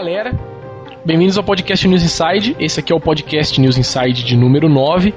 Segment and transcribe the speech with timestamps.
[0.00, 0.32] galera.
[1.04, 2.56] Bem-vindos ao podcast News Inside.
[2.58, 5.12] Esse aqui é o podcast News Inside de número 9.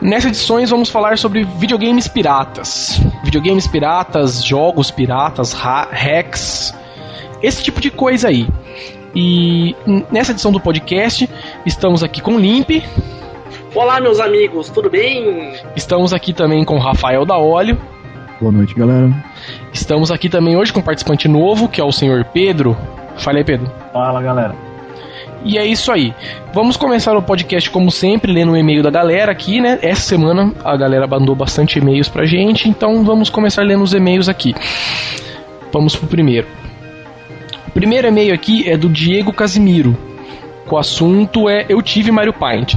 [0.00, 2.98] Nessas edições vamos falar sobre videogames piratas.
[3.22, 6.74] Videogames piratas, jogos piratas, hacks,
[7.42, 8.48] esse tipo de coisa aí.
[9.14, 9.76] E
[10.10, 11.28] nessa edição do podcast
[11.66, 12.82] estamos aqui com o Limp.
[13.74, 15.52] Olá, meus amigos, tudo bem?
[15.76, 17.78] Estamos aqui também com o Rafael da Óleo.
[18.40, 19.12] Boa noite, galera.
[19.70, 22.74] Estamos aqui também hoje com um participante novo, que é o senhor Pedro.
[23.18, 23.70] Fala aí, Pedro.
[23.92, 24.54] Fala, galera.
[25.44, 26.12] E é isso aí.
[26.52, 29.78] Vamos começar o podcast, como sempre, lendo o um e-mail da galera aqui, né?
[29.82, 34.28] Essa semana a galera mandou bastante e-mails pra gente, então vamos começar lendo os e-mails
[34.28, 34.54] aqui.
[35.72, 36.46] Vamos pro primeiro.
[37.66, 39.96] O primeiro e-mail aqui é do Diego Casimiro.
[40.70, 42.74] O assunto é Eu tive Mario Paint.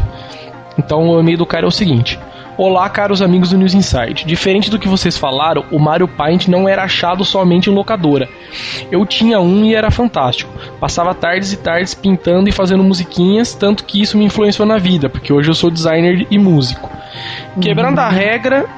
[0.77, 2.19] Então o e-mail do cara é o seguinte:
[2.63, 4.23] Olá, caros amigos do News Insight.
[4.23, 8.29] Diferente do que vocês falaram, o Mario Paint não era achado somente em locadora.
[8.91, 10.53] Eu tinha um e era fantástico.
[10.79, 15.09] Passava tardes e tardes pintando e fazendo musiquinhas, tanto que isso me influenciou na vida,
[15.09, 16.87] porque hoje eu sou designer e músico.
[17.59, 18.69] Quebrando a regra,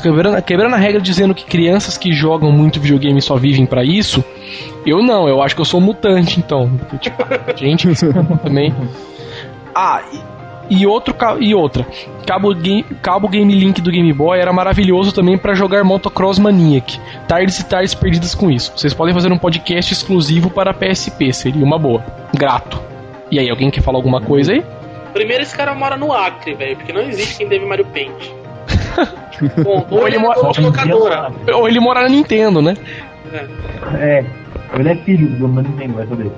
[0.00, 4.24] quebrando, quebrando a regra dizendo que crianças que jogam muito videogame só vivem para isso,
[4.86, 6.70] eu não, eu acho que eu sou mutante, então.
[7.00, 7.24] Tipo,
[7.58, 7.88] gente,
[8.44, 8.72] também.
[9.74, 10.00] Ah,
[10.70, 11.84] e, outro, e outra,
[12.24, 16.98] cabo, game, cabo Game Link do Game Boy era maravilhoso também para jogar Motocross Maniac.
[17.26, 18.72] Tardes e tardes perdidas com isso.
[18.76, 22.04] Vocês podem fazer um podcast exclusivo para PSP, seria uma boa.
[22.32, 22.80] Grato.
[23.30, 24.64] E aí, alguém quer falar alguma coisa aí?
[25.12, 28.30] Primeiro, esse cara mora no Acre, velho, porque não existe quem deve Mario Paint.
[29.64, 31.32] Bom, ou, ele, ele mora locadora.
[31.54, 32.76] Ou ele mora na Nintendo, né?
[33.32, 34.18] É.
[34.20, 34.24] é.
[34.78, 36.30] Ele é filho do Nintendo, vai saber.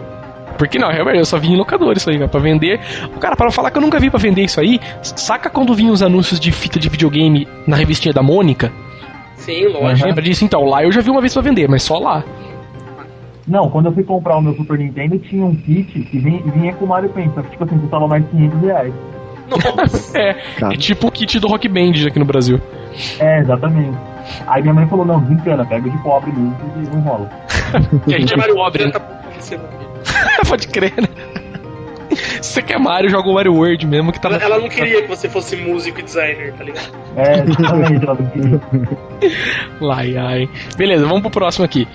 [0.62, 2.78] Porque não, realmente, eu só vi em locador isso aí, cara, pra vender.
[3.16, 5.92] O cara, para falar que eu nunca vi pra vender isso aí, saca quando vinham
[5.92, 8.70] os anúncios de fita de videogame na revistinha da Mônica?
[9.34, 10.06] Sim, lógico.
[10.06, 10.44] Lembra disso?
[10.44, 12.22] Então, lá eu já vi uma vez pra vender, mas só lá.
[13.44, 16.72] Não, quando eu fui comprar o meu Super Nintendo, tinha um kit que vinha, vinha
[16.74, 18.94] com o Mario Paint, só que tipo assim, custava mais de 500 reais.
[20.14, 22.60] é, é tipo o kit do Rock Band aqui no Brasil.
[23.18, 23.98] É, exatamente.
[24.46, 27.28] Aí minha mãe falou, não, desencana, pega de pobre mesmo e não rola.
[28.06, 28.92] e a gente é Mario Pobre, né?
[30.48, 31.08] Pode crer, né?
[32.42, 35.02] Se você quer Mario, joga o Mario World mesmo que tá ela, ela não queria
[35.02, 36.92] que você fosse músico e designer, tá ligado?
[37.16, 39.38] É, exatamente, ela não queria.
[39.80, 40.48] Lai, ai.
[40.76, 41.88] Beleza, vamos pro próximo aqui.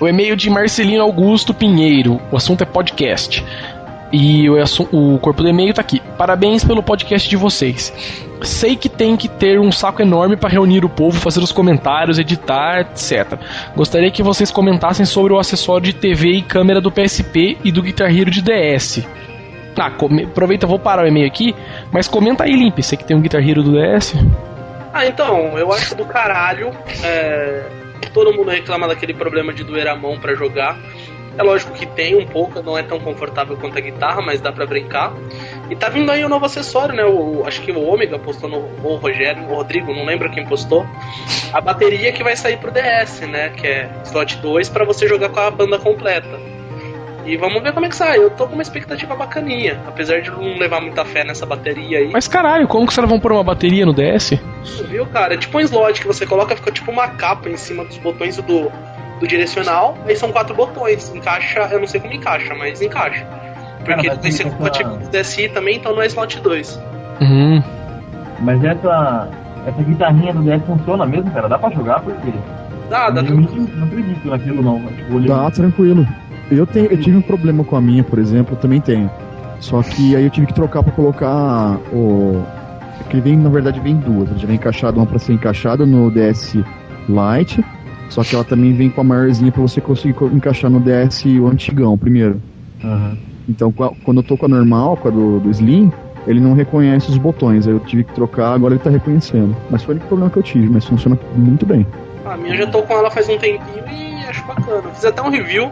[0.00, 2.20] O e-mail de Marcelino Augusto Pinheiro.
[2.32, 3.44] O assunto é podcast.
[4.12, 4.56] E o,
[4.92, 6.00] o corpo do e-mail tá aqui.
[6.16, 7.92] Parabéns pelo podcast de vocês.
[8.42, 12.18] Sei que tem que ter um saco enorme para reunir o povo, fazer os comentários,
[12.18, 13.38] editar, etc.
[13.74, 17.82] Gostaria que vocês comentassem sobre o acessório de TV e câmera do PSP e do
[17.82, 19.04] Guitar Hero de DS.
[19.76, 20.24] Ah, come...
[20.24, 21.54] aproveita, vou parar o e-mail aqui,
[21.90, 24.14] mas comenta aí, Limp, você que tem um Guitar Hero do DS.
[24.92, 26.70] Ah, então, eu acho do caralho.
[27.02, 27.64] É...
[28.12, 30.78] Todo mundo reclama daquele problema de doer a mão para jogar.
[31.36, 34.52] É lógico que tem um pouco, não é tão confortável quanto a guitarra, mas dá
[34.52, 35.12] para brincar.
[35.68, 37.04] E tá vindo aí um novo acessório, né?
[37.04, 38.58] O, acho que o Ômega postou no.
[38.82, 40.86] O Rogério, o Rodrigo, não lembro quem postou.
[41.52, 43.50] A bateria que vai sair pro DS, né?
[43.50, 46.54] Que é slot 2 para você jogar com a banda completa.
[47.26, 48.18] E vamos ver como é que sai.
[48.18, 52.10] Eu tô com uma expectativa bacaninha, apesar de não levar muita fé nessa bateria aí.
[52.12, 54.38] Mas caralho, como que vocês vão pôr uma bateria no DS?
[54.88, 55.34] Viu, cara?
[55.34, 58.36] É tipo um slot que você coloca, fica tipo uma capa em cima dos botões
[58.36, 58.70] do,
[59.20, 61.12] do direcional, aí são quatro botões.
[61.14, 63.26] Encaixa, eu não sei como encaixa, mas encaixa.
[63.84, 66.80] Porque vai ser compatível com o DSi também, então não é slot 2.
[67.20, 67.62] Uhum.
[68.40, 69.28] Mas essa,
[69.66, 71.48] essa guitarrinha do DS funciona mesmo, cara?
[71.48, 72.00] Dá pra jogar?
[72.00, 72.32] Porque.
[72.88, 73.22] Dá, dá.
[73.22, 74.80] Eu não acredito naquilo, não.
[74.86, 76.06] Tipo, dá, tranquilo.
[76.50, 79.10] Eu, tenho, eu tive um problema com a minha, por exemplo, também tenho.
[79.60, 82.42] Só que aí eu tive que trocar pra colocar o.
[83.10, 84.30] Que vem, na verdade, vem duas.
[84.30, 86.56] Ele já vem encaixado, uma pra ser encaixada no DS
[87.08, 87.64] Lite
[88.08, 91.46] só que ela também vem com a maiorzinha para você conseguir encaixar no DS o
[91.46, 92.40] antigão primeiro.
[92.82, 93.16] Uhum.
[93.48, 95.92] Então quando eu tô com a normal, com a do, do Slim,
[96.26, 97.66] ele não reconhece os botões.
[97.66, 99.56] Aí eu tive que trocar, agora ele tá reconhecendo.
[99.70, 101.86] Mas foi o único problema que eu tive, mas funciona muito bem.
[102.24, 104.82] A minha eu já tô com ela faz um tempinho e acho bacana.
[104.94, 105.70] Fiz até um review,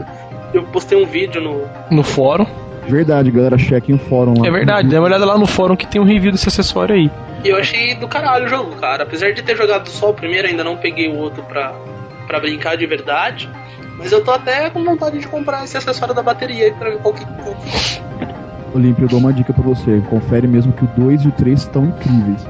[0.52, 1.62] eu postei um vídeo no.
[1.90, 2.46] No fórum.
[2.86, 4.46] Verdade, galera, cheque o fórum lá.
[4.46, 7.10] É verdade, dá uma olhada lá no fórum que tem um review desse acessório aí.
[7.44, 9.04] E eu achei do caralho o jogo, cara.
[9.04, 11.72] Apesar de ter jogado só o primeiro, ainda não peguei o outro pra,
[12.26, 13.48] para brincar de verdade.
[13.98, 16.98] Mas eu tô até com vontade de comprar esse acessório da bateria aí pra ver
[16.98, 17.24] qual que.
[18.74, 20.02] Olímpio, eu dou uma dica pra você.
[20.08, 22.46] Confere mesmo que o 2 e o 3 estão incríveis.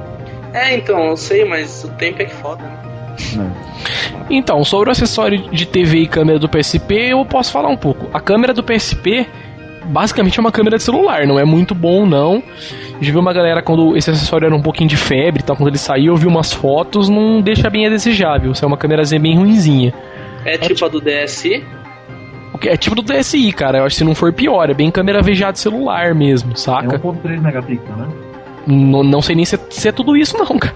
[0.52, 2.78] É, então, eu sei, mas o tempo é que foda, né?
[3.36, 3.72] É.
[4.30, 8.08] Então, sobre o acessório de TV e câmera do PSP, eu posso falar um pouco.
[8.12, 9.26] A câmera do PSP
[9.86, 12.42] basicamente é uma câmera de celular, não é muito bom não.
[13.00, 15.78] Já vi uma galera quando esse acessório era um pouquinho de febre, tal, quando ele
[15.78, 18.52] saiu, eu vi umas fotos, não deixa bem a desejável.
[18.52, 19.92] Isso é uma câmerazinha bem ruinzinha.
[20.44, 21.64] É, é tipo a do DSi?
[22.64, 23.78] é tipo do DSI, cara.
[23.78, 26.56] Eu acho que se não for pior, é bem câmera VGA de celular mesmo, É
[26.56, 26.98] saca?
[26.98, 28.08] 1.3 megapixels, né?
[28.66, 30.74] Não, não sei nem se, se é tudo isso, não, cara.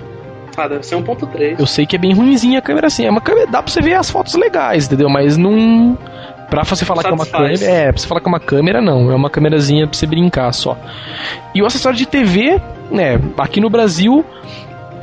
[0.56, 1.61] Ah, deve ser 1.3.
[1.61, 3.05] Eu sei que é bem ruimzinha a câmera assim.
[3.05, 5.09] É uma câmera, dá pra você ver as fotos legais, entendeu?
[5.09, 5.97] Mas não.
[6.51, 7.65] Pra você falar que é uma câmera.
[7.65, 9.11] É, pra você falar que é uma câmera, não.
[9.11, 10.77] É uma câmerazinha pra você brincar só.
[11.55, 12.61] E o acessório de TV,
[12.91, 13.21] né?
[13.37, 14.25] Aqui no Brasil,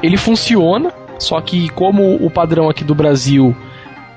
[0.01, 0.91] ele funciona.
[1.19, 3.55] Só que como o padrão aqui do Brasil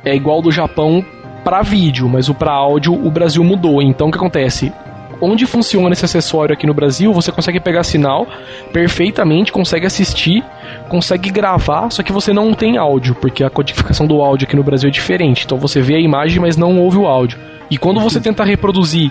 [0.05, 1.05] é igual ao do Japão
[1.45, 3.81] pra vídeo, mas o pra áudio o Brasil mudou.
[3.81, 4.73] Então o que acontece?
[5.21, 8.27] Onde funciona esse acessório aqui no Brasil, você consegue pegar sinal
[8.73, 10.45] perfeitamente, consegue assistir,
[10.87, 14.63] consegue gravar, só que você não tem áudio, porque a codificação do áudio aqui no
[14.63, 15.45] Brasil é diferente.
[15.45, 17.39] Então você vê a imagem, mas não ouve o áudio.
[17.71, 19.11] E quando você tenta reproduzir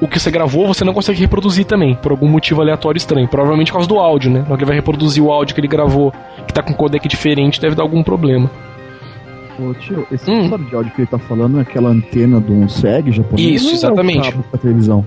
[0.00, 3.28] o que você gravou, você não consegue reproduzir também, por algum motivo aleatório estranho.
[3.28, 4.44] Provavelmente por causa do áudio, né?
[4.50, 6.12] Ele vai reproduzir o áudio que ele gravou,
[6.46, 8.50] que tá com codec diferente, deve dar algum problema.
[9.58, 10.48] Ô, tio, esse Hum.
[10.48, 13.60] de áudio que ele tá falando é aquela antena do SEG japonês?
[13.62, 14.30] Isso, ou é o exatamente.
[14.32, 15.04] cabo televisão?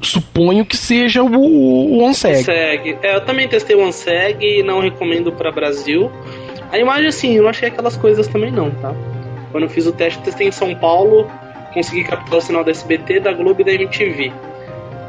[0.00, 2.36] Suponho que seja o, o OnSeg.
[2.36, 2.98] OneSeg.
[3.02, 6.10] É, eu também testei o OneSeg e não recomendo pra Brasil.
[6.70, 8.94] A imagem, assim, eu não achei aquelas coisas também não, tá?
[9.52, 11.30] Quando eu fiz o teste, testei em São Paulo,
[11.72, 14.32] consegui captar o sinal da SBT, da Globo e da MTV.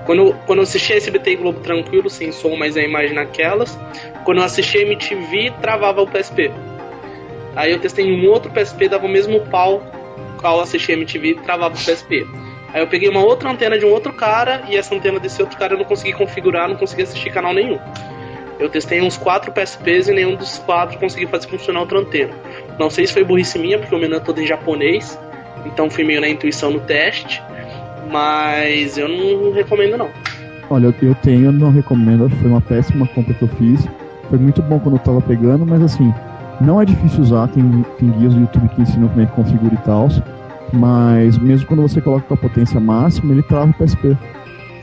[0.05, 3.77] Quando quando eu assisti a SBT e Globo tranquilo, sem som, mas a imagem naquelas.
[4.23, 6.49] Quando eu assisti a MTV, travava o PSP.
[7.55, 9.83] Aí eu testei em um outro PSP, dava o mesmo pau
[10.39, 12.25] qual assisti a MTV, travava o PSP.
[12.73, 15.57] Aí eu peguei uma outra antena de um outro cara e essa antena desse outro
[15.57, 17.79] cara eu não consegui configurar, não consegui assistir canal nenhum.
[18.59, 22.33] Eu testei uns quatro PSPs e nenhum dos quatro consegui fazer funcionar outra antena.
[22.79, 25.17] Não sei se foi burrice minha, porque o menu é todo em japonês,
[25.65, 27.41] então fui meio na intuição no teste,
[28.09, 30.09] mas eu não recomendo não.
[30.69, 33.87] Olha, eu, tenho, não recomendo, foi uma péssima compra que eu fiz.
[34.29, 36.13] Foi muito bom quando eu tava pegando, mas assim,
[36.59, 39.73] não é difícil usar, tem, tem guias do YouTube que ensinam como é que configura
[39.73, 40.09] e tal.
[40.73, 44.17] Mas mesmo quando você coloca com a potência máxima, ele trava o PSP.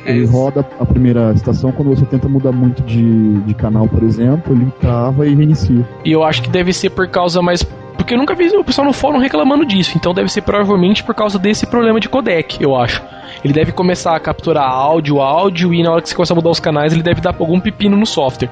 [0.06, 0.32] É Ele isso.
[0.32, 4.70] roda a primeira estação, quando você tenta mudar muito de, de canal, por exemplo, ele
[4.80, 5.88] trava e reinicia.
[6.04, 7.62] E eu acho que deve ser por causa mais.
[7.96, 9.96] Porque eu nunca vi o pessoal no fórum reclamando disso.
[9.96, 13.02] Então deve ser provavelmente por causa desse problema de codec, eu acho.
[13.42, 16.50] Ele deve começar a capturar áudio, áudio, e na hora que você começar a mudar
[16.50, 18.50] os canais, ele deve dar algum pepino no software.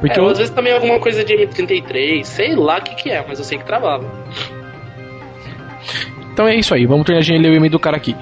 [0.00, 3.10] Porque É, eu, às vezes também alguma coisa de M33, sei lá o que, que
[3.10, 4.04] é, mas eu sei que travava.
[6.36, 8.14] Então é isso aí, vamos terminar de ler o e-mail do cara aqui.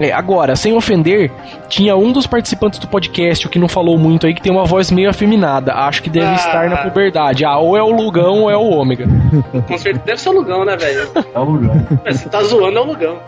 [0.00, 1.30] É, agora, sem ofender,
[1.68, 4.64] tinha um dos participantes do podcast, o que não falou muito aí, que tem uma
[4.64, 5.74] voz meio afeminada.
[5.74, 6.34] Acho que deve Ah.
[6.34, 7.44] estar na puberdade.
[7.44, 9.06] Ah, ou é o Lugão ou é o Ômega.
[9.68, 11.10] Com certeza deve ser o Lugão, né, velho?
[11.34, 11.76] É o lugar.
[12.06, 13.18] É, Se tá zoando, é o Lugão.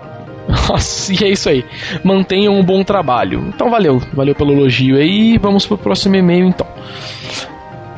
[0.71, 1.67] Nossa, e é isso aí.
[2.03, 3.45] Mantenham um bom trabalho.
[3.55, 5.37] Então valeu, valeu pelo elogio aí.
[5.37, 6.67] Vamos pro próximo e-mail então.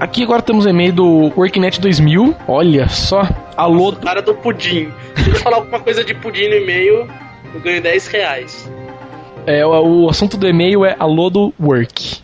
[0.01, 2.35] Aqui agora temos o e-mail do Worknet 2000.
[2.49, 3.23] Olha só.
[3.55, 4.91] Alô, O cara do pudim.
[5.15, 7.07] Se ele falar alguma coisa de pudim no e-mail,
[7.55, 8.71] eu ganho 10 reais.
[9.47, 12.19] É, o, o assunto do e-mail é Alô do Work.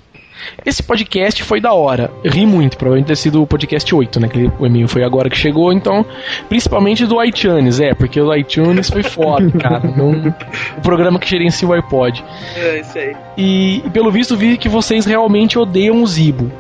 [0.65, 2.11] Esse podcast foi da hora.
[2.25, 4.29] Ri muito, provavelmente ter sido o podcast 8, né?
[4.29, 6.05] Que o e-mail foi agora que chegou, então.
[6.49, 9.81] Principalmente do iTunes, é, porque o iTunes foi foda, cara.
[9.81, 10.35] Não,
[10.79, 12.25] o programa que gerencia o iPod.
[12.57, 13.17] É isso aí.
[13.37, 16.51] E, e pelo visto vi que vocês realmente odeiam o Zibo.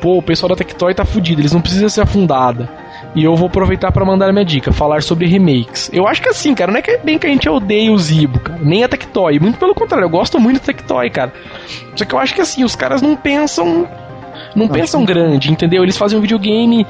[0.00, 2.68] Pô, o pessoal da Tectoy tá fudido, eles não precisam ser afundada.
[3.14, 5.90] E eu vou aproveitar pra mandar a minha dica, falar sobre remakes.
[5.92, 7.98] Eu acho que assim, cara, não é que é bem que a gente odeia o
[7.98, 9.38] Zibo, cara, nem a Tectoy.
[9.40, 11.32] Muito pelo contrário, eu gosto muito da Tectoy, cara.
[11.96, 13.88] Só que eu acho que assim, os caras não pensam.
[14.54, 15.82] Não pensam que- grande, entendeu?
[15.82, 16.86] Eles fazem um videogame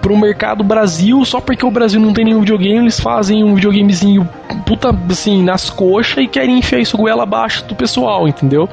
[0.00, 4.28] pro mercado Brasil, só porque o Brasil não tem nenhum videogame, eles fazem um videogamezinho
[4.64, 8.68] puta assim nas coxas e querem enfiar isso goela abaixo do pessoal, entendeu?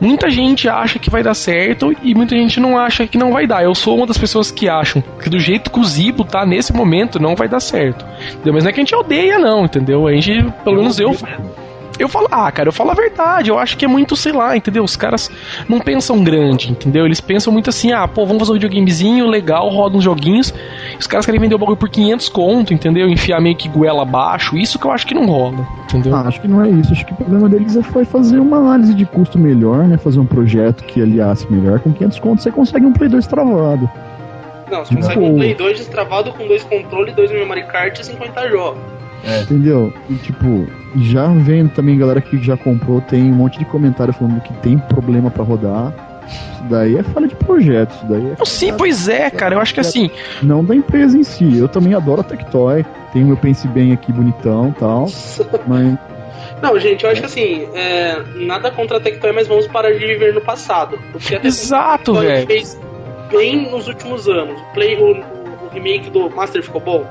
[0.00, 3.46] Muita gente acha que vai dar certo e muita gente não acha que não vai
[3.46, 3.62] dar.
[3.62, 6.72] Eu sou uma das pessoas que acham que do jeito que o Zibo tá nesse
[6.72, 8.04] momento não vai dar certo.
[8.32, 8.54] Entendeu?
[8.54, 10.06] Mas não é que a gente odeia, não, entendeu?
[10.06, 11.14] A gente, pelo menos eu.
[11.98, 13.50] Eu falo, ah, cara, eu falo a verdade.
[13.50, 14.82] Eu acho que é muito, sei lá, entendeu?
[14.82, 15.30] Os caras
[15.68, 17.04] não pensam grande, entendeu?
[17.06, 20.52] Eles pensam muito assim, ah, pô, vamos fazer um videogamezinho legal, roda uns joguinhos.
[20.98, 23.08] Os caras querem vender o bagulho por 500 conto, entendeu?
[23.08, 24.56] Enfiar meio que goela abaixo.
[24.56, 26.14] Isso que eu acho que não rola, entendeu?
[26.16, 26.92] Ah, acho que não é isso.
[26.92, 29.96] Acho que o problema deles é- foi fazer uma análise de custo melhor, né?
[29.96, 31.78] Fazer um projeto que aliasse melhor.
[31.80, 33.88] Com 500 contos você consegue um Play 2 travado.
[34.70, 35.26] Não, você consegue Não.
[35.32, 38.93] um Play 2 destravado com dois controles, dois memory cards e 50 jogos.
[39.42, 39.92] Entendeu?
[40.10, 40.66] E tipo,
[40.96, 44.78] já vendo também galera que já comprou, tem um monte de comentário falando que tem
[44.78, 45.92] problema pra rodar.
[46.26, 49.54] Isso daí é falha de projeto, isso daí é Sim, pois é, cara.
[49.54, 50.10] Eu acho que assim,
[50.42, 51.58] não da empresa em si.
[51.58, 55.06] Eu também adoro a Tectoy, tenho meu Pense Bem aqui bonitão e tal,
[55.66, 55.98] mas
[56.62, 59.98] Não, gente, eu acho que assim, é, nada contra a Tectoy, mas vamos parar de
[59.98, 60.98] viver no passado.
[61.12, 62.46] Porque a exato, Tectoy velho.
[62.46, 62.80] fez
[63.30, 64.58] bem nos últimos anos.
[64.60, 65.10] O, Play, o,
[65.66, 67.06] o remake do Master ficou bom?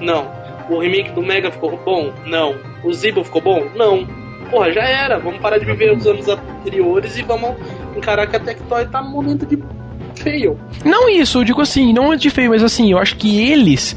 [0.00, 0.39] Não.
[0.70, 2.12] O remake do Mega ficou bom?
[2.24, 2.54] Não.
[2.84, 3.66] O Zibo ficou bom?
[3.74, 4.06] Não.
[4.50, 5.18] porra, já era.
[5.18, 7.56] Vamos parar de viver os anos anteriores e vamos
[7.96, 9.58] encarar que a Tectoy tá num momento de
[10.16, 10.58] feio.
[10.84, 13.96] Não isso, eu digo assim, não é de feio, mas assim, eu acho que eles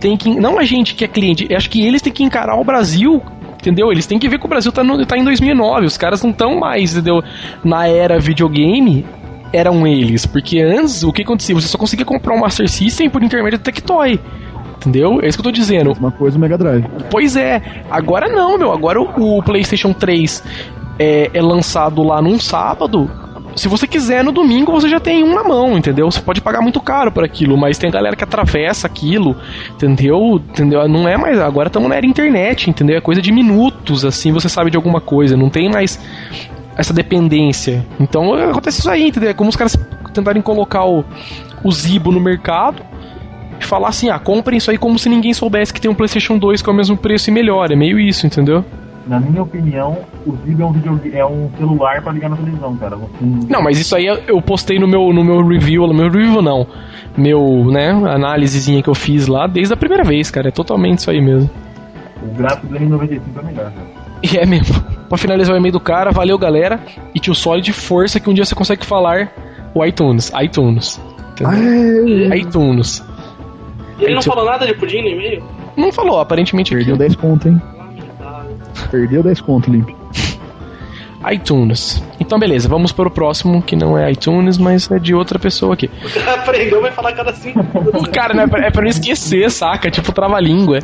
[0.00, 0.28] têm que.
[0.30, 3.22] Não a gente que é cliente, eu acho que eles têm que encarar o Brasil.
[3.60, 3.92] Entendeu?
[3.92, 5.84] Eles têm que ver que o Brasil tá, no, tá em 2009.
[5.84, 7.22] Os caras não estão mais, entendeu?
[7.62, 9.04] Na era videogame,
[9.52, 10.24] eram eles.
[10.24, 11.54] Porque antes, o que acontecia?
[11.54, 14.18] Você só conseguia comprar um Master System por intermédio do Tectoy.
[14.80, 15.20] Entendeu?
[15.22, 15.92] É isso que eu tô dizendo.
[15.92, 16.86] Uma coisa o Mega Drive.
[17.10, 18.72] Pois é, agora não, meu.
[18.72, 20.42] Agora o, o PlayStation 3
[20.98, 23.10] é, é lançado lá num sábado.
[23.54, 26.10] Se você quiser, no domingo você já tem um na mão, entendeu?
[26.10, 29.36] Você pode pagar muito caro por aquilo, mas tem galera que atravessa aquilo,
[29.74, 30.40] entendeu?
[30.48, 30.88] entendeu?
[30.88, 31.38] Não é mais.
[31.38, 32.96] Agora estamos na era internet, entendeu?
[32.96, 35.36] É coisa de minutos, assim, você sabe de alguma coisa.
[35.36, 36.00] Não tem mais
[36.74, 37.84] essa dependência.
[37.98, 39.30] Então acontece isso aí, entendeu?
[39.30, 39.76] É como os caras
[40.14, 41.04] tentarem colocar o,
[41.62, 42.89] o Zibo no mercado
[43.60, 46.38] e falar assim, ah, comprem isso aí como se ninguém soubesse que tem um PlayStation
[46.38, 47.70] 2 que é o mesmo preço e melhor.
[47.70, 48.64] É meio isso, entendeu?
[49.06, 52.76] Na minha opinião, o Zibo é um, video, é um celular pra ligar na televisão,
[52.76, 52.96] cara.
[52.96, 53.08] Você-
[53.48, 56.66] Não, mas isso aí eu postei no meu, no meu review, no meu review não.
[57.16, 60.48] Meu, né, análisezinha que eu fiz lá desde a primeira vez, cara.
[60.48, 61.50] É totalmente isso aí mesmo.
[62.22, 64.00] O gráfico do N95 é melhor, cara.
[64.22, 64.78] E é mesmo.
[65.08, 66.78] Pra finalizar o e-mail do cara, valeu galera.
[67.14, 69.30] E tio Solid, força que um dia você consegue falar
[69.74, 70.30] o iTunes.
[70.44, 71.00] iTunes.
[71.40, 72.36] Entendeu?
[72.36, 73.02] iTunes.
[74.00, 75.44] E ele não falou nada de pudim no e-mail?
[75.76, 77.04] Não falou, aparentemente Perdeu aqui.
[77.04, 77.62] 10 conto, hein?
[77.76, 78.56] Lamentável.
[78.90, 79.90] Perdeu 10 conto, Limp.
[81.30, 82.02] iTunes.
[82.18, 85.74] Então beleza, vamos para o próximo, que não é iTunes, mas é de outra pessoa
[85.74, 85.90] aqui.
[86.04, 87.60] O cara aprendeu, vai falar cada cinco
[87.94, 89.90] O cara, né, é pra não esquecer, saca?
[89.90, 90.78] Tipo trava-língua.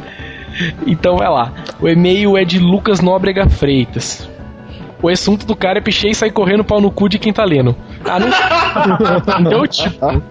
[0.87, 1.53] Então vai lá.
[1.81, 4.29] O e-mail é de Lucas Nóbrega Freitas.
[5.03, 7.45] O assunto do cara é pichei e sai correndo pau no cu de quem tá
[7.45, 7.77] lendo.
[8.05, 8.29] Ah, não.
[9.41, 9.67] Entendeu?
[9.67, 10.23] Tipo.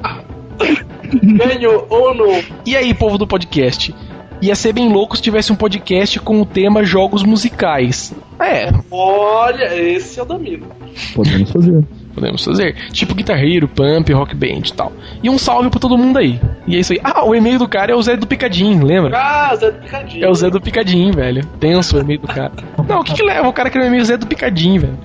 [1.06, 2.44] Ganho ou não?
[2.66, 3.94] E aí, povo do podcast?
[4.42, 8.14] Ia ser bem louco se tivesse um podcast com o tema jogos musicais.
[8.40, 10.68] É, Olha, esse eu domino.
[11.14, 11.84] Podemos fazer.
[12.16, 12.74] Podemos fazer.
[12.92, 14.92] Tipo Guitar Hero, Pump, Rock Band e tal.
[15.22, 16.40] E um salve pra todo mundo aí.
[16.66, 17.00] E é isso aí.
[17.04, 19.16] Ah, o e-mail do cara é o Zé do Picadinho, lembra?
[19.16, 20.26] Ah, Zé do Picadinho.
[20.26, 21.46] É o Zé do Picadinho, velho.
[21.60, 22.54] Tenso o e-mail do cara.
[22.88, 24.98] Não, o que que leva o cara que é o e-mail Zé do Picadinho, velho?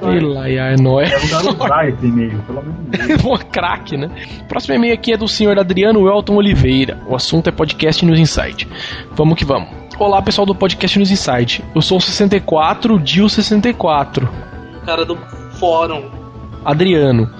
[0.00, 1.10] Sei lá, e é nóis.
[1.10, 3.22] É esse e-mail, pelo amor de Deus.
[3.22, 4.10] Pô, craque, né?
[4.48, 6.98] Próximo e-mail aqui é do senhor Adriano Welton Oliveira.
[7.06, 8.68] O assunto é podcast News Insight.
[9.12, 9.68] Vamos que vamos.
[9.98, 11.62] Olá, pessoal do podcast News Insight.
[11.74, 14.28] Eu sou o 64, Dio 64.
[14.82, 15.18] O cara do
[15.60, 16.02] fórum.
[16.64, 17.30] Adriano.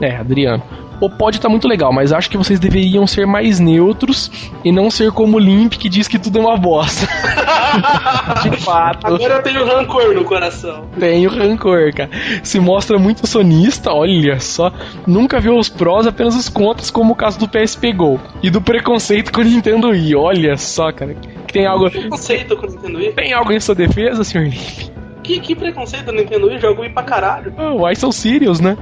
[0.00, 0.62] É, Adriano.
[1.00, 4.30] O pod tá muito legal, mas acho que vocês deveriam ser mais neutros
[4.64, 7.06] e não ser como o Limp que diz que tudo é uma bosta.
[8.42, 9.06] De fato.
[9.06, 10.86] Agora eu tenho rancor no coração.
[10.98, 12.10] Tenho rancor, cara.
[12.42, 14.72] Se mostra muito sonista, olha só.
[15.06, 18.18] Nunca viu os prós, apenas os contras, como o caso do PSP Go.
[18.42, 20.16] E do preconceito com o Nintendo Wii.
[20.16, 21.14] Olha só, cara.
[21.46, 21.88] Que tem algo.
[21.88, 23.12] Preconceito com o Nintendo Wii?
[23.12, 24.97] Tem algo em sua defesa, senhor Limp?
[25.28, 26.58] Que, que preconceito do Nintendo Wii?
[26.58, 28.78] Jogo Wii pra caralho, Oh, why so serious, né?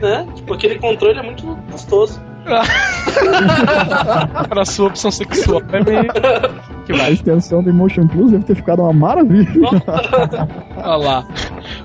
[0.00, 0.24] né?
[0.36, 2.20] Tipo, aquele controle é muito gostoso.
[4.48, 5.60] Para sua opção sexual.
[5.72, 6.04] É meio.
[6.88, 7.12] Que A vai.
[7.12, 9.46] extensão do Emotion Plus deve ter ficado uma maravilha.
[10.78, 11.26] Olha lá.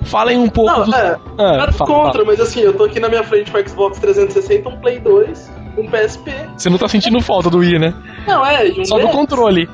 [0.03, 0.95] Falem um pouco Não, do.
[0.95, 2.25] é, Ah, nada fala, contra, fala.
[2.25, 5.51] mas assim, eu tô aqui na minha frente com o Xbox 360, um Play 2,
[5.77, 6.31] um PSP.
[6.55, 7.93] Você não tá sentindo falta do Wii, né?
[8.25, 9.67] Não, é, um Só do controle.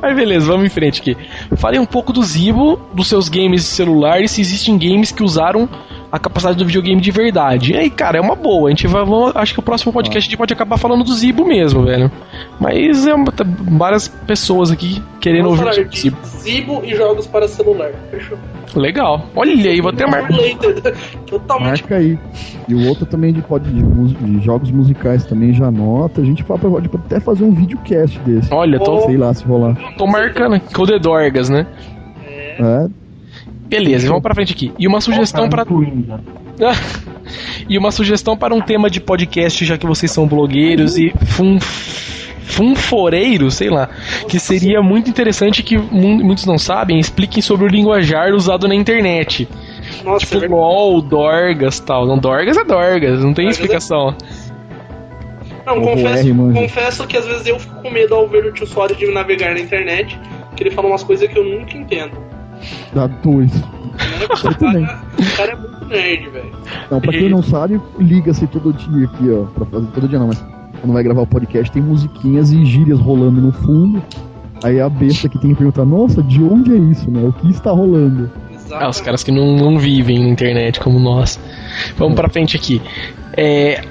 [0.00, 1.16] Mas beleza, vamos em frente aqui.
[1.56, 5.22] Falei um pouco do Zibo, dos seus games de celular e se existem games que
[5.22, 5.68] usaram
[6.14, 7.72] a capacidade do videogame de verdade.
[7.72, 8.68] E aí, cara, é uma boa.
[8.68, 9.04] A gente vai.
[9.04, 12.10] Vamos, acho que o próximo podcast a gente pode acabar falando do Zibo mesmo, velho.
[12.60, 16.16] Mas é uma- tá- várias pessoas aqui querendo Vamos ouvir falar o de Zibo.
[16.24, 17.90] Zibo e jogos para celular.
[18.10, 18.38] Fechou.
[18.76, 19.26] Legal.
[19.34, 20.36] Olha aí, vou até marcar.
[21.26, 21.80] Totalmente.
[21.82, 22.18] Marca aí.
[22.68, 26.20] E o outro também de, pode, de, jogos musicais também já anota.
[26.20, 28.52] A gente pode, pode até fazer um videocast desse.
[28.52, 29.76] Olha, tô, Sei lá se rolar.
[29.98, 30.72] tô marcando aqui.
[30.72, 31.66] Codedorgas, né?
[32.26, 32.86] É,
[33.66, 34.72] Beleza, vamos pra frente aqui.
[34.78, 35.64] E uma sugestão para
[37.68, 41.58] e uma sugestão para um tema de podcast, já que vocês são blogueiros e fun,
[42.44, 43.88] funforeiros, sei lá,
[44.28, 48.74] que seria muito interessante que mu- muitos não sabem, expliquem sobre o linguajar usado na
[48.74, 49.48] internet.
[50.04, 50.52] Nossa, é Tipo verdade.
[50.60, 52.06] LOL, Dorgas tal.
[52.06, 54.14] Não, Dorgas é Dorgas, não tem Dorgas é- explicação.
[55.66, 58.52] Não, O confesso, R, confesso que às vezes eu fico com medo ao ver o
[58.52, 60.18] tio Sório de navegar na internet,
[60.54, 62.12] que ele fala umas coisas que eu nunca entendo.
[62.94, 63.52] Dá dois.
[63.54, 64.84] O, também.
[64.84, 66.52] cara, o cara é muito nerd, velho.
[66.90, 69.44] Não, pra quem não sabe, liga-se todo dia aqui, ó.
[69.44, 70.44] Pra fazer todo dia não, mas
[70.80, 74.02] quando vai gravar o podcast tem musiquinhas e gírias rolando no fundo.
[74.62, 77.22] Aí a besta que tem que perguntar, nossa, de onde é isso, né?
[77.22, 78.30] O que está rolando?
[78.72, 81.38] Ah, os caras que não, não vivem na internet como nós.
[81.96, 82.80] Vamos pra frente aqui.
[83.36, 83.84] É,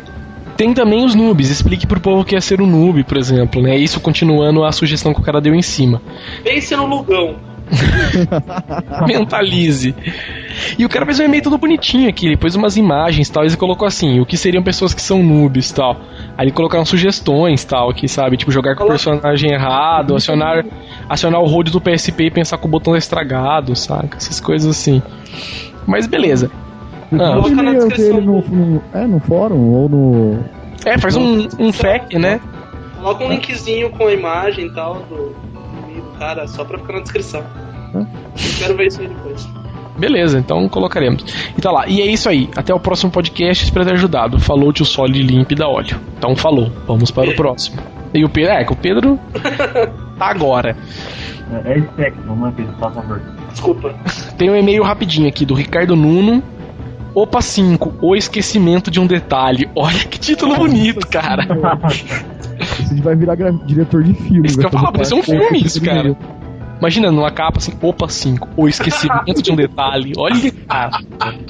[0.58, 1.50] tem também os noobs.
[1.50, 3.78] Explique pro povo o que é ser um noob, por exemplo, né?
[3.78, 6.02] Isso continuando a sugestão que o cara deu em cima.
[6.44, 7.36] Pense no Lugão.
[9.08, 9.96] Mentalize.
[10.78, 13.48] E o cara fez um e-mail todo bonitinho aqui, ele pôs umas imagens tal, e
[13.48, 15.98] ele colocou assim, o que seriam pessoas que são noobs tal.
[16.38, 18.38] Aí ele colocaram sugestões tal, aqui, sabe?
[18.38, 20.64] Tipo, jogar com o personagem errado, acionar,
[21.10, 24.18] acionar o hold do PSP e pensar que o botão é estragado, saca?
[24.18, 25.02] Essas coisas assim.
[25.88, 26.52] Mas beleza.
[27.12, 27.34] Ah.
[27.36, 30.40] Coloca na descrição no, no- é, no fórum ou no.
[30.86, 32.40] É, faz um, um fact, né?
[32.98, 35.36] Coloca um linkzinho com a imagem e tal do
[36.18, 37.44] cara, só pra ficar na descrição.
[37.94, 38.00] Hã?
[38.00, 39.48] Eu quero ver isso aí depois.
[39.98, 41.24] Beleza, então colocaremos.
[41.58, 41.88] E tá lá.
[41.88, 42.50] E é isso aí.
[42.56, 43.64] Até o próximo podcast.
[43.64, 44.40] Espero ter ajudado.
[44.40, 46.00] Falou tio Solid Limp da óleo.
[46.18, 46.72] Então falou.
[46.88, 47.82] Vamos para o próximo.
[48.14, 48.52] E o Pedro.
[48.52, 49.20] É, que o Pedro.
[50.18, 50.76] tá agora.
[51.66, 53.22] É, é não é Pedro, por favor.
[53.52, 53.96] Desculpa.
[54.38, 56.42] Tem um e-mail rapidinho aqui do Ricardo Nuno.
[57.16, 59.70] Opa 5, o esquecimento de um detalhe.
[59.76, 61.46] Olha que título bonito, cara.
[62.80, 64.48] Esse vai virar gra- diretor de filme.
[64.48, 66.16] Isso que vai eu falo, fazer parece um filme isso, cara.
[66.80, 70.12] Imagina numa capa assim, Opa 5, o esquecimento de um detalhe.
[70.18, 70.92] Olha, cara.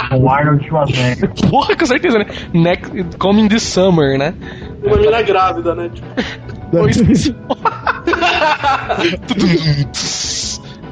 [0.10, 1.32] Com Arnold Schwarzenegger.
[1.50, 2.26] Porra, com certeza, né?
[2.54, 4.36] Next, coming this summer, né?
[4.84, 5.90] Uma mina grávida, né?
[5.92, 7.34] Tipo, O esqueci-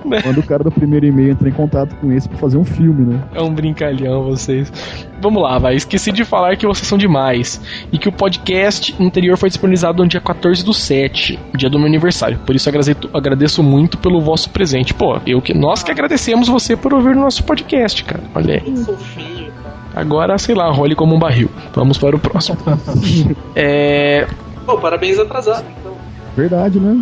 [0.24, 3.05] Quando o cara do primeiro e-mail entra em contato com esse pra fazer um filme,
[3.05, 3.24] né?
[3.34, 4.72] É um brincalhão vocês.
[5.22, 5.75] Vamos lá, vai.
[5.75, 7.62] Esqueci de falar que vocês são demais.
[7.91, 11.88] E que o podcast anterior foi disponibilizado no dia 14 do 7, dia do meu
[11.88, 12.39] aniversário.
[12.39, 14.93] Por isso agradeço, agradeço muito pelo vosso presente.
[14.93, 18.24] Pô, eu que, nós que agradecemos você por ouvir o nosso podcast, cara.
[18.34, 19.51] Olha aí.
[19.96, 21.50] Agora, sei lá, role como um barril.
[21.74, 22.58] Vamos para o próximo.
[23.55, 24.27] É.
[24.65, 25.93] Pô, parabéns atrasado, então.
[26.36, 26.97] Verdade, né?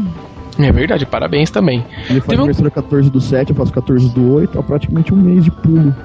[0.59, 1.85] É verdade, parabéns também.
[2.09, 5.13] Ele faz Teve um- aniversário 14 do 7, eu faço 14 do 8, é praticamente
[5.13, 5.95] um mês de pulo.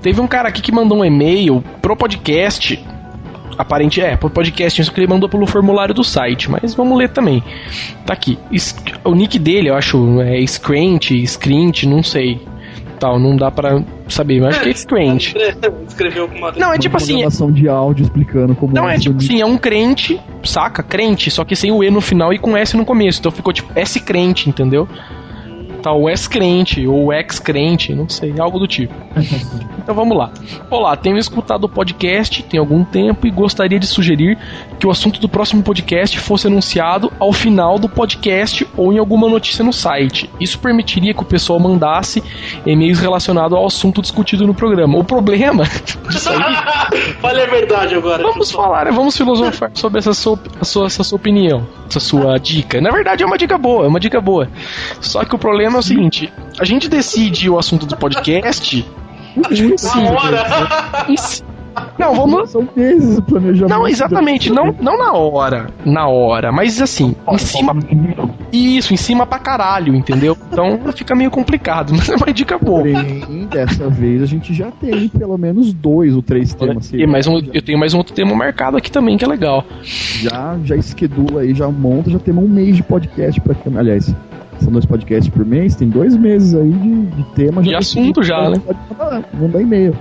[0.00, 2.82] Teve um cara aqui que mandou um e-mail pro podcast.
[3.58, 7.08] Aparente é, pro podcast, isso que ele mandou pelo formulário do site, mas vamos ler
[7.08, 7.42] também.
[8.04, 8.38] Tá aqui.
[9.02, 12.46] O nick dele, eu acho, é Scrant, Scrint, não sei.
[12.98, 15.34] Tal, não dá pra saber, mas acho que é Scrant.
[15.86, 16.52] Escreveu com uma.
[16.52, 19.16] Não, é tipo Uma assim, é- gravação de áudio explicando como não é o tipo
[19.18, 20.82] assim, é um crente, saca?
[20.82, 23.20] Crente, só que sem o E no final e com S no começo.
[23.20, 24.88] Então ficou tipo S crente, entendeu?
[25.82, 28.92] Tá, o S-crente, ou ex-crente, não sei, algo do tipo.
[29.86, 30.30] Então vamos lá.
[30.68, 34.36] Olá, tenho escutado o podcast tem algum tempo e gostaria de sugerir
[34.80, 39.28] que o assunto do próximo podcast fosse anunciado ao final do podcast ou em alguma
[39.28, 40.28] notícia no site.
[40.40, 42.20] Isso permitiria que o pessoal mandasse
[42.66, 44.98] e-mails relacionados ao assunto discutido no programa.
[44.98, 45.62] O problema
[46.10, 46.36] disso aí
[47.22, 48.24] Fale a verdade agora.
[48.24, 48.90] Vamos falar, né?
[48.90, 52.80] vamos filosofar sobre essa sua, sua- essa sua opinião, essa sua dica.
[52.80, 54.48] Na verdade, é uma dica boa, é uma dica boa.
[55.00, 58.84] Só que o problema é o seguinte: a gente decide o assunto do podcast.
[59.76, 60.46] Sim, Uma hora!
[61.98, 62.50] Não, vamos.
[62.50, 63.68] São meses o planejamento.
[63.68, 65.68] Não, exatamente, não, não na hora.
[65.84, 67.76] Na hora, mas assim, em cima.
[68.52, 70.36] Isso, em cima pra caralho, entendeu?
[70.50, 72.80] Então fica meio complicado, mas é uma dica boa.
[72.80, 76.92] Porém, dessa vez a gente já tem pelo menos dois ou três temas.
[76.92, 79.64] E mais um, eu tenho mais um outro tema marcado aqui também, que é legal.
[79.82, 84.14] Já, já esquedula aí, já monta, já temos um mês de podcast pra Aliás,
[84.60, 87.62] são dois podcasts por mês, tem dois meses aí de, de tema.
[87.62, 88.60] De Já assunto já, né?
[88.64, 89.96] Pode mandar, mandar e-mail.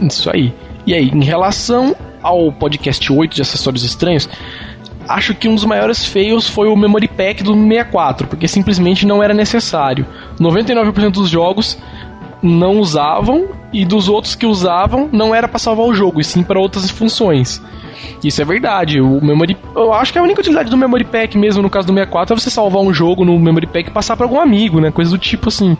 [0.00, 0.52] Isso aí.
[0.86, 4.28] E aí, em relação ao podcast 8 de acessórios estranhos,
[5.08, 9.22] acho que um dos maiores fails foi o Memory Pack do 64, porque simplesmente não
[9.22, 10.06] era necessário.
[10.38, 11.78] 99% dos jogos
[12.42, 16.42] não usavam e dos outros que usavam não era para salvar o jogo, e sim
[16.42, 17.62] para outras funções.
[18.22, 19.00] Isso é verdade.
[19.00, 21.92] O memory, eu acho que a única utilidade do memory pack mesmo no caso do
[21.92, 24.90] 64 é você salvar um jogo no memory pack e passar para algum amigo, né?
[24.90, 25.76] Coisa do tipo assim.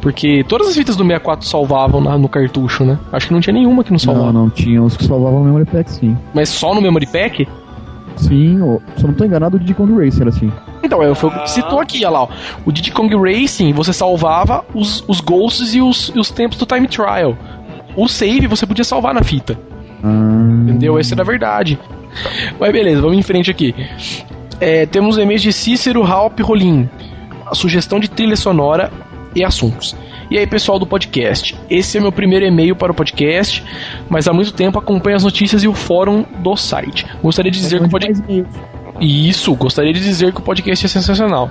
[0.00, 2.98] Porque todas as fitas do 64 salvavam na- no cartucho, né?
[3.12, 4.32] Acho que não tinha nenhuma que não salvava.
[4.32, 6.16] Não, não, tinha os que salvavam o memory pack, sim.
[6.34, 7.46] Mas só no memory pack?
[8.16, 10.52] Sim, ó, se eu não tô enganado, o Diddy Kong Racer, assim.
[10.82, 12.22] Então, é, foi o que citou aqui, olha lá.
[12.24, 12.28] ó.
[12.66, 16.66] O Diddy Kong Racing, você salvava os, os ghosts e os, e os tempos do
[16.66, 17.36] time trial.
[17.96, 19.58] O save você podia salvar na fita.
[20.02, 20.98] Entendeu?
[20.98, 21.78] Essa era a verdade.
[22.58, 23.74] Mas beleza, vamos em frente aqui.
[24.60, 26.88] É, temos e-mails de Cícero Halp Rolim.
[27.46, 28.90] A sugestão de trilha sonora
[29.34, 29.96] e assuntos.
[30.30, 31.54] E aí, pessoal do podcast?
[31.68, 33.62] Esse é meu primeiro e-mail para o podcast,
[34.08, 37.06] mas há muito tempo acompanho as notícias e o fórum do site.
[37.22, 38.24] Gostaria de dizer que o podcast.
[39.00, 41.50] E Isso, gostaria de dizer que o podcast é sensacional.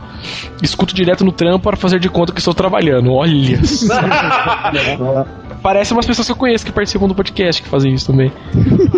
[0.63, 3.13] Escuto direto no trampo para fazer de conta que estou trabalhando.
[3.13, 3.59] Olha,
[5.61, 8.31] parece umas pessoas que eu conheço que participam do podcast que fazem isso também.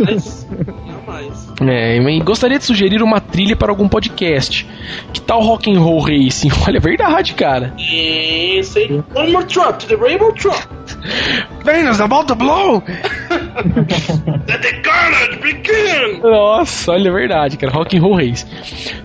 [0.06, 1.54] Mas, não mais.
[1.62, 4.67] É, e gostaria de sugerir uma trilha para algum podcast.
[5.12, 6.49] Que tal Rock and Roll Racing?
[6.67, 7.73] Olha, é verdade, cara.
[7.78, 9.04] Isso aí.
[9.15, 10.67] One more trip to the Rainbow Truck.
[11.63, 12.84] Venus about to blow!
[14.47, 16.21] Let the carnage begin!
[16.21, 17.71] Nossa, olha, é verdade, cara.
[17.71, 18.45] Rock and Roll Race.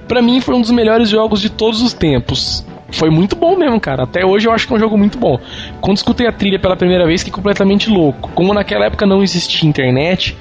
[0.09, 2.67] Pra mim foi um dos melhores jogos de todos os tempos.
[2.91, 4.05] Foi muito bom mesmo, cara.
[4.05, 5.39] Até hoje eu acho que é um jogo muito bom.
[5.81, 8.31] Quando escutei a trilha pela primeira vez, fiquei completamente louco.
[8.35, 10.37] Como naquela época não existia internet,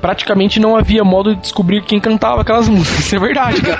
[0.00, 3.00] praticamente não havia modo de descobrir quem cantava aquelas músicas.
[3.00, 3.78] Isso é verdade, cara.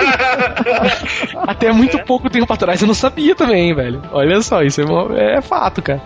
[1.46, 4.02] Até muito pouco tempo atrás eu não sabia também, velho.
[4.12, 4.82] Olha só, isso
[5.16, 6.02] é, é fato, cara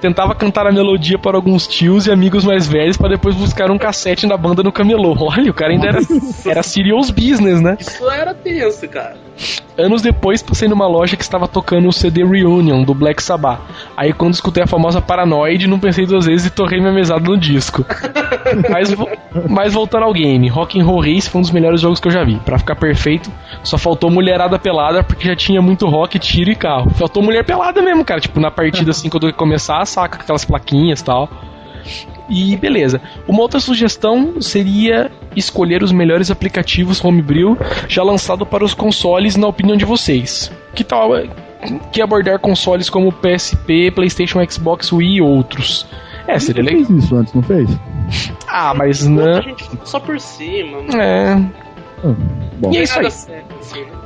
[0.00, 3.76] tentava cantar a melodia para alguns tios e amigos mais velhos para depois buscar um
[3.76, 5.14] cassete da banda no camelô.
[5.18, 5.98] Olha, o cara ainda era,
[6.46, 7.76] era serious business, né?
[7.80, 9.16] Isso era tenso, cara.
[9.76, 13.60] Anos depois, passei numa loja que estava tocando o CD Reunion do Black Sabbath.
[13.96, 17.38] Aí, quando escutei a famosa Paranoid, não pensei duas vezes e torrei minha mesada no
[17.38, 17.84] disco.
[18.68, 18.94] mas,
[19.48, 22.12] mas voltando ao game, Rock and Roll Race foi um dos melhores jogos que eu
[22.12, 22.36] já vi.
[22.40, 23.30] Para ficar perfeito,
[23.62, 26.90] só faltou mulherada pelada porque já tinha muito rock, tiro e carro.
[26.90, 28.20] Faltou mulher pelada mesmo, cara.
[28.20, 31.28] Tipo, na partida assim, quando eu começar, saca aquelas plaquinhas e tal.
[32.28, 33.00] E beleza.
[33.26, 37.56] Uma outra sugestão seria escolher os melhores aplicativos Homebrew
[37.88, 40.52] já lançado para os consoles, na opinião de vocês.
[40.74, 41.14] Que tal
[41.92, 45.86] que abordar consoles como PSP, PlayStation, Xbox, Wii e outros?
[46.26, 46.84] É, seria legal.
[46.84, 47.70] fez isso antes, não fez?
[48.46, 49.40] Ah, mas não.
[49.84, 50.78] Só por cima.
[51.02, 51.32] É.
[52.04, 52.14] Ah,
[52.58, 52.70] bom.
[52.72, 53.06] E é isso aí.
[53.06, 53.42] assim, né?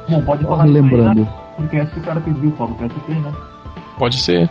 [0.08, 1.22] Bom, pode Só falar lembrando.
[1.22, 1.28] né?
[1.56, 3.32] Porque esse que o cara pediu, do PSP, né?
[3.98, 4.48] Pode ser.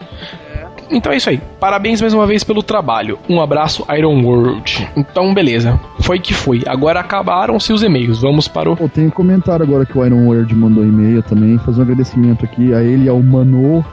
[0.89, 1.39] Então é isso aí.
[1.59, 3.17] Parabéns mais uma vez pelo trabalho.
[3.29, 4.87] Um abraço, Iron World.
[4.95, 5.79] Então, beleza.
[6.01, 6.61] Foi que foi.
[6.67, 8.21] Agora acabaram-se os e-mails.
[8.21, 8.75] Vamos para o.
[8.75, 11.57] Pô, tem um comentário agora que o Iron Word mandou e-mail também.
[11.59, 13.83] Fazer um agradecimento aqui a ele e ao Mano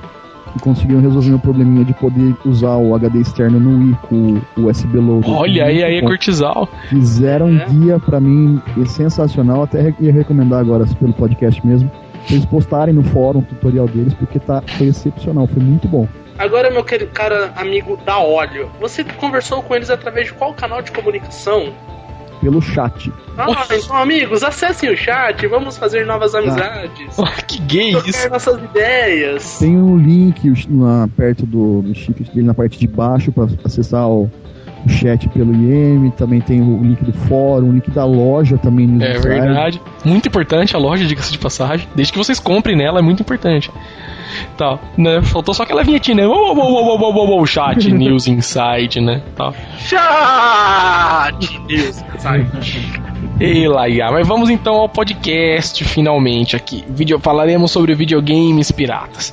[0.52, 4.66] que conseguiram resolver meu probleminha de poder usar o HD externo no Wii com o
[4.66, 5.30] USB loader.
[5.30, 6.68] Olha aí, aí, Bom, Curtisal.
[6.88, 7.66] Fizeram um É.
[7.66, 9.62] guia pra mim é sensacional.
[9.62, 11.90] Até ia recomendar agora pelo podcast mesmo.
[11.90, 16.08] pra Eles postarem no fórum o tutorial deles, porque tá, foi excepcional, foi muito bom.
[16.38, 20.80] Agora, meu querido cara amigo da Óleo, você conversou com eles através de qual canal
[20.80, 21.72] de comunicação?
[22.40, 23.12] Pelo chat.
[23.36, 27.16] Ah, então, amigos, acessem o chat, vamos fazer novas amizades.
[27.48, 28.30] que gay isso.
[28.30, 29.58] nossas ideias.
[29.58, 34.08] Tem um link lá perto do, do chip dele na parte de baixo para acessar
[34.08, 34.30] o,
[34.86, 36.10] o chat pelo IM.
[36.16, 39.24] Também tem o link do fórum, o link da loja também no É site.
[39.26, 39.82] verdade.
[40.04, 41.88] Muito importante a loja, diga-se de passagem.
[41.96, 43.68] Desde que vocês comprem nela, é muito importante.
[44.56, 45.22] Tá, né?
[45.22, 46.26] Faltou só aquela vinhetinha, né?
[46.26, 49.22] Uou, uou, uou, uou, chat, news, inside, né?
[49.36, 49.52] Tá.
[49.78, 52.46] Chat News, sai.
[53.40, 56.84] Ei, Laia, mas vamos então ao podcast finalmente aqui.
[56.88, 59.32] Video, falaremos sobre videogames piratas.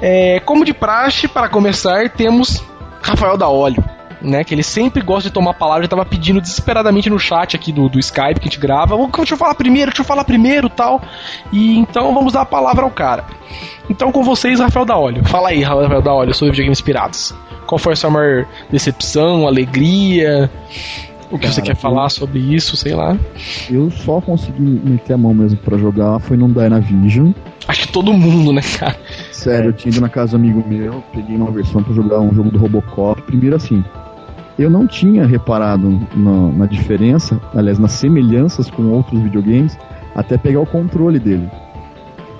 [0.00, 2.62] É, como de praxe, para começar, temos
[3.02, 3.82] Rafael da Óleo.
[4.22, 7.56] Né, que ele sempre gosta de tomar a palavra, ele tava pedindo desesperadamente no chat
[7.56, 8.94] aqui do, do Skype que a gente grava.
[8.94, 11.00] "Ô, Deixa eu falar primeiro, deixa eu falar primeiro tal.
[11.50, 13.24] E então vamos dar a palavra ao cara.
[13.88, 15.24] Então com vocês, Rafael da Óleo.
[15.24, 17.34] Fala aí, Rafael da Óleo, sobre videogames piratas.
[17.66, 20.50] Qual foi a sua maior decepção, alegria?
[21.30, 23.16] O que você Cara, quer falar sobre isso, sei lá.
[23.70, 27.30] Eu só consegui meter a mão mesmo pra jogar, foi num Dynavision.
[27.68, 28.96] Acho que todo mundo, né, cara?
[29.30, 32.34] Sério, eu tinha ido na casa do amigo meu, peguei uma versão pra jogar um
[32.34, 33.22] jogo do Robocop.
[33.22, 33.84] Primeiro assim,
[34.60, 39.78] eu não tinha reparado na, na diferença, aliás, nas semelhanças com outros videogames,
[40.14, 41.50] até pegar o controle dele.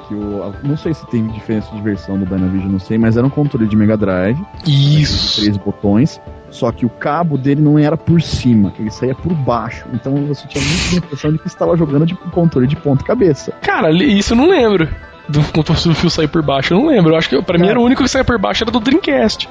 [0.06, 3.26] Que eu, não sei se tem diferença de versão do Dynavision, não sei, mas era
[3.26, 5.40] um controle de Mega Drive, Isso.
[5.40, 9.86] três botões, só que o cabo dele não era por cima, ele saía por baixo.
[9.94, 13.52] Então você tinha muito a impressão de que estava jogando de controle de ponta cabeça.
[13.62, 14.88] Cara, isso eu não lembro.
[15.28, 17.12] Do, do fio sair por baixo, eu não lembro.
[17.12, 17.72] Eu acho que pra mim Cara.
[17.72, 19.48] era o único que saía por baixo era do Dreamcast.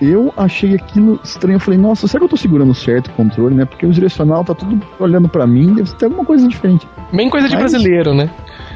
[0.00, 1.56] Eu achei aquilo estranho.
[1.56, 3.64] Eu falei, nossa, será que eu tô segurando certo o controle, né?
[3.64, 6.86] Porque o direcional tá tudo olhando pra mim, deve ter alguma coisa diferente.
[7.12, 8.30] Bem coisa de Mas- brasileiro, né?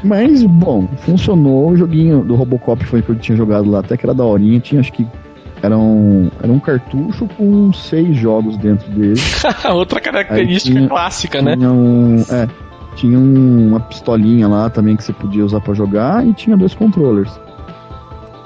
[0.05, 1.71] Mas, bom, funcionou.
[1.71, 4.59] O joguinho do Robocop foi que eu tinha jogado lá, até que era daorinha.
[4.61, 5.07] Tinha, acho que.
[5.63, 9.21] Era um, era um cartucho com seis jogos dentro dele.
[9.73, 11.57] Outra característica tinha- clássica, né?
[11.57, 12.21] Tinha um.
[12.29, 12.49] É.
[12.97, 16.75] Tinha um- uma pistolinha lá também que você podia usar pra jogar e tinha dois
[16.75, 17.31] controllers.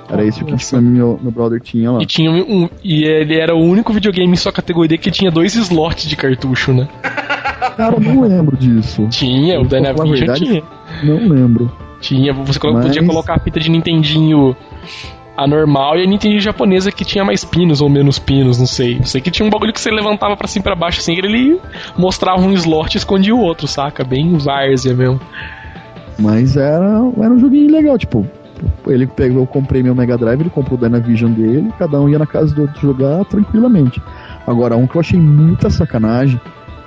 [0.09, 0.77] Era isso que Nossa.
[0.77, 1.99] tipo, meu, meu brother tinha lá.
[2.03, 5.55] E tinha um, e ele era o único videogame em sua categoria que tinha dois
[5.57, 6.89] slots de cartucho, né?
[7.77, 9.07] Cara, eu não lembro disso.
[9.11, 10.63] Tinha, o Dynavision verdade, tinha.
[11.03, 11.71] Não lembro.
[12.01, 14.57] Tinha, você Mas- podia colocar a fita de Nintendinho
[15.37, 18.99] a normal e a Nintendo japonesa que tinha mais pinos ou menos pinos, não sei.
[18.99, 21.15] Eu sei que tinha um bagulho que você levantava pra cima e pra baixo assim,
[21.15, 21.61] ele
[21.99, 24.03] mostrava um slot e escondia o outro, saca?
[24.03, 25.21] Bem várzea mesmo.
[26.19, 26.87] Mas era,
[27.19, 28.27] era um joguinho legal, tipo,
[28.87, 32.19] ele pegou, eu comprei meu Mega Drive, ele comprou o Dynavision dele, cada um ia
[32.19, 34.03] na casa do outro jogar tranquilamente.
[34.47, 36.41] Agora, um que eu achei muita sacanagem,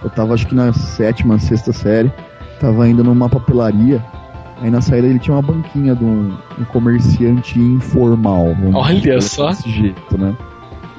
[0.03, 2.11] eu tava acho que na sétima, sexta série,
[2.59, 4.03] tava indo numa papelaria,
[4.61, 8.55] aí na saída ele tinha uma banquinha de um, um comerciante informal.
[8.73, 9.49] Olha só.
[9.49, 10.35] Desse jeito, né?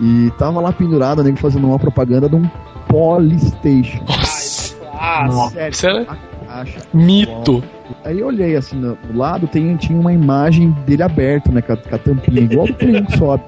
[0.00, 2.48] E tava lá pendurado, nego fazendo uma propaganda de um
[2.88, 4.02] Polystation.
[4.08, 4.76] Nossa.
[4.92, 5.72] Ah, Nossa.
[5.72, 6.06] Sério,
[6.50, 6.80] era- a, caixa.
[6.92, 7.62] Mito.
[8.04, 11.60] Aí eu olhei assim no, do lado, tem, tinha uma imagem dele aberto, né?
[11.62, 13.42] Com a, com a tampinha, igual Play 1 que sobe.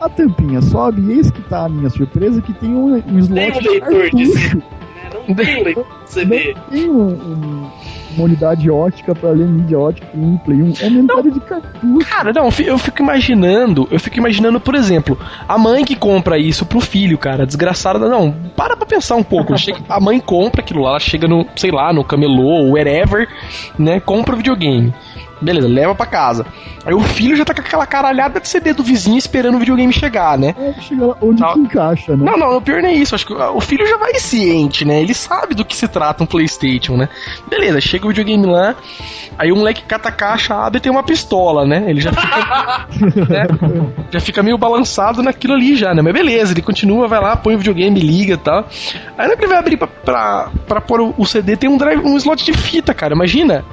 [0.00, 3.58] A tampinha sobe e eis que tá a minha surpresa que tem um, um slot
[3.58, 4.56] Tem um de cartucho.
[4.56, 4.62] Né?
[5.28, 6.54] Não tem leitor de CD.
[6.54, 7.70] Não tem um- um-
[8.16, 10.72] uma unidade ótica pra ler mídia ótica um Play 1.
[10.80, 12.08] É uma unidade de cartucho.
[12.10, 15.96] Cara, não, eu fi- eu fico imaginando, eu fico imaginando, por exemplo, a mãe que
[15.96, 17.98] compra isso pro filho, cara, desgraçada.
[18.08, 19.56] Não, para pra pensar um pouco.
[19.58, 23.28] Chega- a mãe compra aquilo lá, ela chega no, sei lá, no camelô, wherever,
[23.78, 24.92] né, compra o videogame.
[25.44, 26.46] Beleza, leva pra casa.
[26.84, 29.92] Aí o filho já tá com aquela caralhada de CD do vizinho esperando o videogame
[29.92, 30.54] chegar, né?
[30.58, 31.52] É, chega lá onde Não.
[31.54, 32.24] que encaixa, né?
[32.24, 33.14] Não, não, o pior não é isso.
[33.14, 35.00] Acho que o filho já vai ciente, né?
[35.00, 37.08] Ele sabe do que se trata um PlayStation, né?
[37.48, 38.74] Beleza, chega o videogame lá,
[39.38, 41.84] aí o moleque cata a caixa, abre e tem uma pistola, né?
[41.88, 42.86] Ele já fica,
[43.28, 43.46] né?
[44.10, 46.02] já fica meio balançado naquilo ali já, né?
[46.02, 48.68] Mas beleza, ele continua, vai lá, põe o videogame, liga e tal.
[49.16, 51.70] Aí na hora que ele vai abrir pra, pra, pra pôr o, o CD, tem
[51.70, 53.14] um drive, um slot de fita, cara.
[53.14, 53.64] Imagina.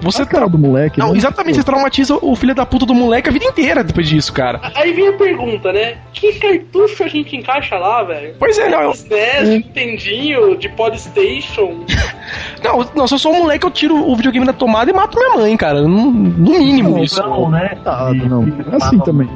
[0.00, 0.98] Você a cara do moleque.
[0.98, 1.18] Não, né?
[1.18, 4.60] exatamente, você traumatiza o filho da puta do moleque a vida inteira depois disso, cara.
[4.74, 5.98] Aí vem a pergunta, né?
[6.12, 8.34] Que cartucho a gente encaixa lá, velho?
[8.38, 11.84] Pois é, não, eu, SNES, Nintendinho, de Polystation.
[12.62, 15.16] Não, não, se eu sou um moleque, eu tiro o videogame da tomada e mato
[15.16, 15.80] minha mãe, cara.
[15.80, 17.22] No, no mínimo Não, isso.
[17.22, 17.78] Não, né?
[17.82, 18.42] Tá, De- não.
[18.70, 19.28] É assim também.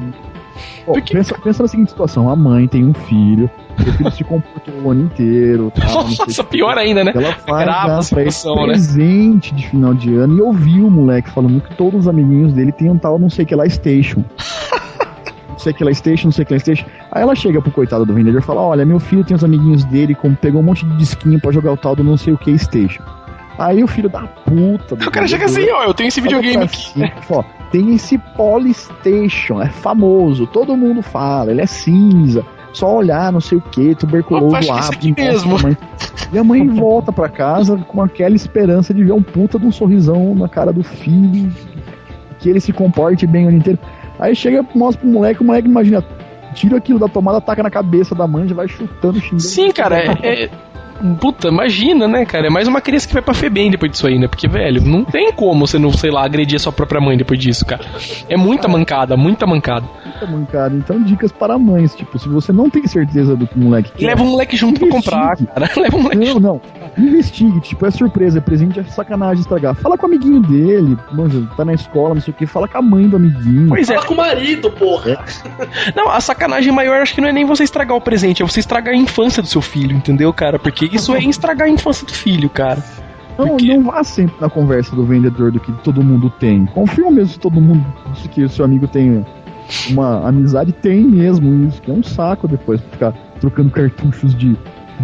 [0.85, 3.49] Porque- pensa, pensa na seguinte situação: a mãe tem um filho,
[3.79, 5.73] o filho se comportou o ano inteiro.
[5.75, 7.13] Tal, o Nossa, pior ainda, né?
[7.15, 8.73] Ela faz Grava a situação, né?
[8.73, 12.73] presente de final de ano e ouviu o moleque falando que todos os amiguinhos dele
[12.73, 14.25] têm um tal não sei que lá Station.
[15.49, 16.85] não sei que lá Station, não sei que lá Station.
[17.11, 19.85] Aí ela chega pro coitado do vendedor e fala: Olha, meu filho tem os amiguinhos
[19.85, 22.39] dele, como pegou um monte de disquinho pra jogar o tal do não sei o
[22.39, 23.03] que Station.
[23.59, 24.97] Aí o filho da puta.
[24.97, 27.13] do O cara chega assim, ó, eu tenho esse videogame aqui.
[27.31, 32.45] ó, tem esse Polystation, é famoso, todo mundo fala, ele é cinza.
[32.73, 35.61] Só olhar, não sei o que, tuberculoso Opa, abre, aqui mesmo.
[35.61, 35.77] mãe.
[36.33, 39.73] E a mãe volta pra casa com aquela esperança de ver um puta de um
[39.73, 41.53] sorrisão na cara do filho,
[42.39, 43.79] que ele se comporte bem o ano inteiro.
[44.19, 46.03] Aí chega, mostra pro moleque, o moleque imagina,
[46.55, 49.43] tira aquilo da tomada, taca na cabeça da mãe, já vai chutando, xingando.
[49.43, 50.51] Sim, cara, é, é-
[51.21, 52.47] Puta, imagina, né, cara?
[52.47, 54.29] É mais uma criança que vai pra Febem depois disso aí, né?
[54.29, 57.39] Porque, velho, não tem como você não, sei lá, agredir a sua própria mãe depois
[57.39, 57.85] disso, cara.
[58.29, 59.87] É muita mancada, muita mancada.
[60.05, 60.75] Puta mancada.
[60.77, 64.07] Então, dicas para mães, tipo, se você não tem certeza do que o moleque quer,
[64.07, 65.71] Leva um moleque junto pra comprar, cara.
[65.77, 66.61] Leva um moleque Não, não.
[66.97, 69.75] Investigue, tipo, é surpresa, é presente, é sacanagem estragar.
[69.75, 72.79] Fala com o amiguinho dele, manja, tá na escola, não sei o que, fala com
[72.79, 73.69] a mãe do amiguinho.
[73.69, 75.25] Pois é, Fala com o marido, porra.
[75.97, 78.61] não, a sacanagem maior acho que não é nem você estragar o presente, é você
[78.61, 80.59] estragar a infância do seu filho, entendeu, cara?
[80.59, 82.83] Porque isso é estragar a infância do filho, cara.
[83.39, 86.67] Não, não vá sempre na conversa do vendedor do que todo mundo tem.
[86.67, 89.25] Confirma mesmo se todo mundo disse que o seu amigo tem
[89.91, 94.57] uma amizade, tem mesmo isso, que é um saco depois ficar trocando cartuchos de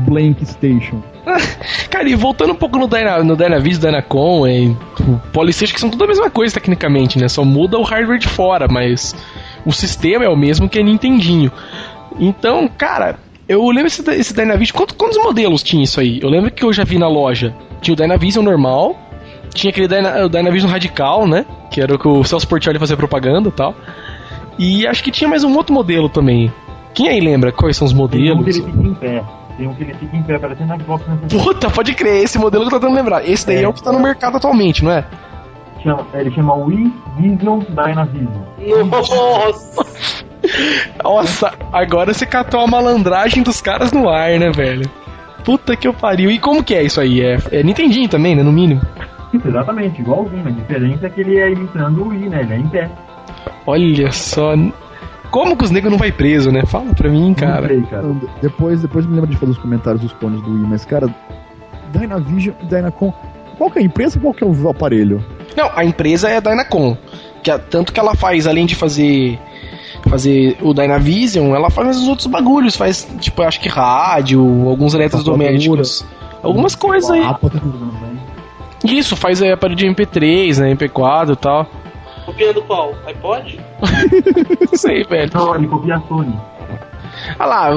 [0.06, 1.02] Blank Station.
[1.90, 4.68] Cara, e voltando um pouco no, Dyna, no Dynavision, Dynacon, e
[5.00, 7.28] o Polystation, que são tudo a mesma coisa tecnicamente, né?
[7.28, 9.14] Só muda o hardware de fora, mas
[9.64, 11.50] o sistema é o mesmo que é Nintendinho.
[12.18, 13.16] Então, cara,
[13.48, 14.76] eu lembro esse, esse Dynavision.
[14.76, 16.20] Quantos, quantos modelos tinha isso aí?
[16.22, 17.54] Eu lembro que eu já vi na loja.
[17.80, 18.96] Tinha o Dynavision normal,
[19.54, 21.44] tinha aquele Dyna, o Dynavision Radical, né?
[21.70, 23.74] Que era o que o Celso Portioli fazia propaganda e tal.
[24.58, 26.52] E acho que tinha mais um outro modelo também.
[26.94, 28.56] Quem aí lembra quais são os Tem um modelos?
[28.56, 29.24] ele fica em pé.
[29.58, 31.44] Tem um que ele fica em pé, parecendo a Xbox 360.
[31.44, 33.28] Puta, pode crer, esse modelo que eu tô tentando lembrar.
[33.28, 35.04] Esse daí é, É, o que tá no mercado atualmente, não é?
[35.82, 38.42] Chama- Ele chama Wii Vision Dynavision.
[38.90, 39.86] Nossa.
[41.02, 44.88] Nossa, agora você catou a malandragem dos caras no ar, né, velho?
[45.44, 46.30] Puta que eu pariu.
[46.30, 47.20] E como que é isso aí?
[47.20, 48.80] É, é Nintendinho também, né, no mínimo?
[49.32, 50.46] Isso, exatamente, igualzinho.
[50.46, 52.40] A diferença é que ele é imitando o Wii, né?
[52.42, 52.90] Ele é em pé.
[53.66, 54.54] Olha só.
[55.30, 56.64] Como que os negros não vai preso, né?
[56.66, 57.66] Fala pra mim, Não cara.
[57.68, 58.02] sei, cara.
[58.12, 61.08] De- Depois, depois me lembra de fazer os comentários dos clones do Wii, mas cara,
[61.92, 63.12] Dynavision e Dynacon,
[63.56, 65.24] qual que é a empresa e qual que é o aparelho?
[65.56, 66.96] Não, a empresa é a Dynacon.
[67.42, 69.38] Que é- tanto que ela faz, além de fazer
[70.08, 76.06] fazer o Dynavision, ela faz os outros bagulhos, faz, tipo, acho que rádio, alguns eletrodomésticos.
[76.42, 77.20] Algumas coisas aí.
[78.84, 81.66] Isso, faz é, aparelho de MP3, né, MP4 e tal.
[82.38, 82.94] Copiando qual?
[83.04, 83.58] iPod?
[84.72, 85.28] Isso aí, velho.
[85.34, 86.38] Não, ele copia a Sony.
[87.36, 87.70] Ah lá,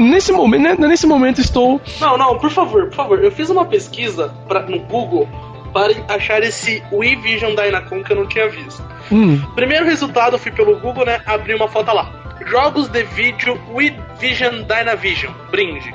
[0.00, 1.80] nesse momento, né, nesse momento estou.
[2.00, 3.22] Não, não, por favor, por favor.
[3.22, 5.28] Eu fiz uma pesquisa pra, no Google
[5.72, 8.82] para achar esse Wii Vision Dynacon que eu não tinha visto.
[9.12, 11.20] Hum, Primeiro resultado, eu fui pelo Google, né?
[11.24, 12.10] Abri uma foto lá.
[12.46, 15.32] Jogos de vídeo Wii Vision Dynavision.
[15.52, 15.94] Brinde.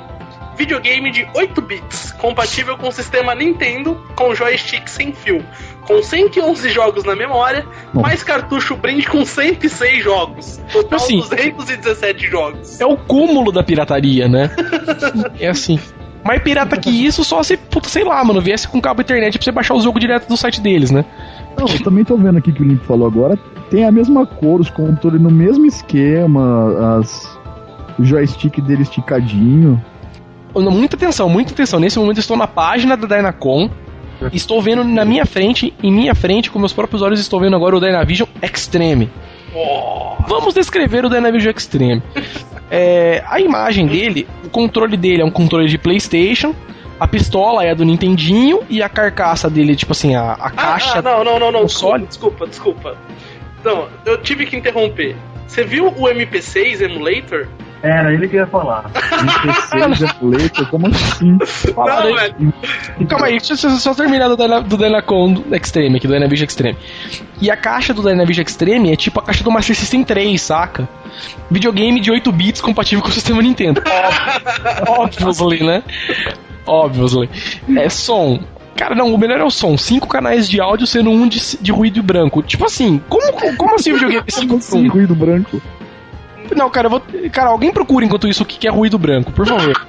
[0.56, 5.44] Videogame de 8 bits, compatível com o sistema Nintendo, com joystick sem fio,
[5.86, 8.06] com 111 jogos na memória, Nossa.
[8.08, 10.60] mais cartucho brinde com 106 jogos.
[10.72, 11.18] Total Assim.
[11.18, 12.80] 217 jogos.
[12.80, 14.50] é o cúmulo da pirataria, né?
[15.40, 15.78] é assim.
[16.24, 19.44] Mais pirata que isso, só se, puta, sei lá, mano, viesse com cabo internet pra
[19.44, 21.04] você baixar o jogo direto do site deles, né?
[21.58, 23.38] Não, eu também tô vendo aqui que o Limpo falou agora.
[23.70, 27.38] Tem a mesma cor, os controles no mesmo esquema, as,
[27.98, 29.82] o joystick dele esticadinho.
[30.54, 31.80] Muita atenção, muita atenção.
[31.80, 33.70] Nesse momento eu estou na página da Dynacon.
[34.32, 37.76] Estou vendo na minha frente, em minha frente, com meus próprios olhos, estou vendo agora
[37.76, 39.10] o Dynavision Extreme.
[40.26, 42.02] Vamos descrever o Dynavision Extreme.
[42.70, 46.54] É, a imagem dele, o controle dele é um controle de PlayStation.
[46.98, 50.94] A pistola é a do Nintendinho e a carcaça dele, tipo assim, a, a caixa.
[50.94, 51.64] Ah, ah, não, não, não, não.
[51.66, 52.06] Desculpa, console.
[52.06, 52.96] desculpa, desculpa.
[53.64, 55.16] Não, eu tive que interromper.
[55.46, 57.48] Você viu o MP6 Emulator?
[57.84, 58.90] Era ele que ia falar.
[58.90, 61.38] MP6 emulator, como assim?
[61.74, 62.54] Fala não, velho.
[63.06, 66.78] Calma aí, deixa eu só- terminar do, Dyna, do Dynacon Extreme, aqui, do Dynavision Extreme.
[67.42, 70.88] E a caixa do Dynavision Extreme é tipo a caixa do Master System 3, saca?
[71.50, 73.82] Videogame de 8 bits compatível com o sistema Nintendo.
[74.88, 75.82] Óbvio, Obviously, né?
[76.66, 77.28] Obviously.
[77.76, 78.40] É som.
[78.76, 79.76] Cara, não, o melhor é o som.
[79.76, 82.42] Cinco canais de áudio sendo um de, de ruído branco.
[82.42, 85.60] Tipo assim, como, como assim o videogame é Como 5 assim, ruído branco?
[86.54, 87.02] Não, cara, eu vou.
[87.32, 89.74] Cara, alguém procura enquanto isso o que é ruído branco, por favor.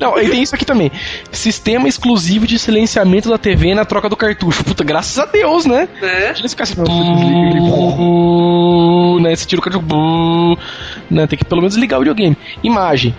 [0.00, 0.90] Não, e tem isso aqui também.
[1.30, 4.64] Sistema exclusivo de silenciamento da TV na troca do cartucho.
[4.64, 5.88] Puta, graças a Deus, né?
[6.00, 6.24] Né?
[6.26, 6.78] Imagina se ficasse.
[6.78, 9.36] Não, você desliga ele Buu, né?
[9.36, 10.58] Você tira o cartucho.
[11.10, 11.26] Né?
[11.26, 12.36] Tem que pelo menos ligar o videogame.
[12.62, 13.14] Imagem.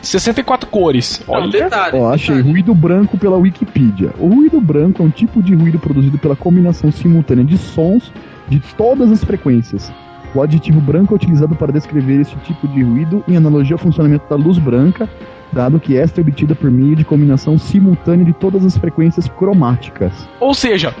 [0.00, 1.20] 64 cores.
[1.26, 1.50] Não, Olha.
[1.50, 1.98] detalhe.
[1.98, 2.52] Ó, achei detalhe.
[2.52, 4.10] ruído branco pela Wikipedia.
[4.18, 8.12] O ruído branco é um tipo de ruído produzido pela combinação simultânea de sons
[8.48, 9.92] de todas as frequências.
[10.34, 14.28] O adjetivo branco é utilizado para descrever este tipo de ruído em analogia ao funcionamento
[14.28, 15.08] da luz branca,
[15.52, 20.12] dado que esta é obtida por meio de combinação simultânea de todas as frequências cromáticas.
[20.40, 20.92] Ou seja.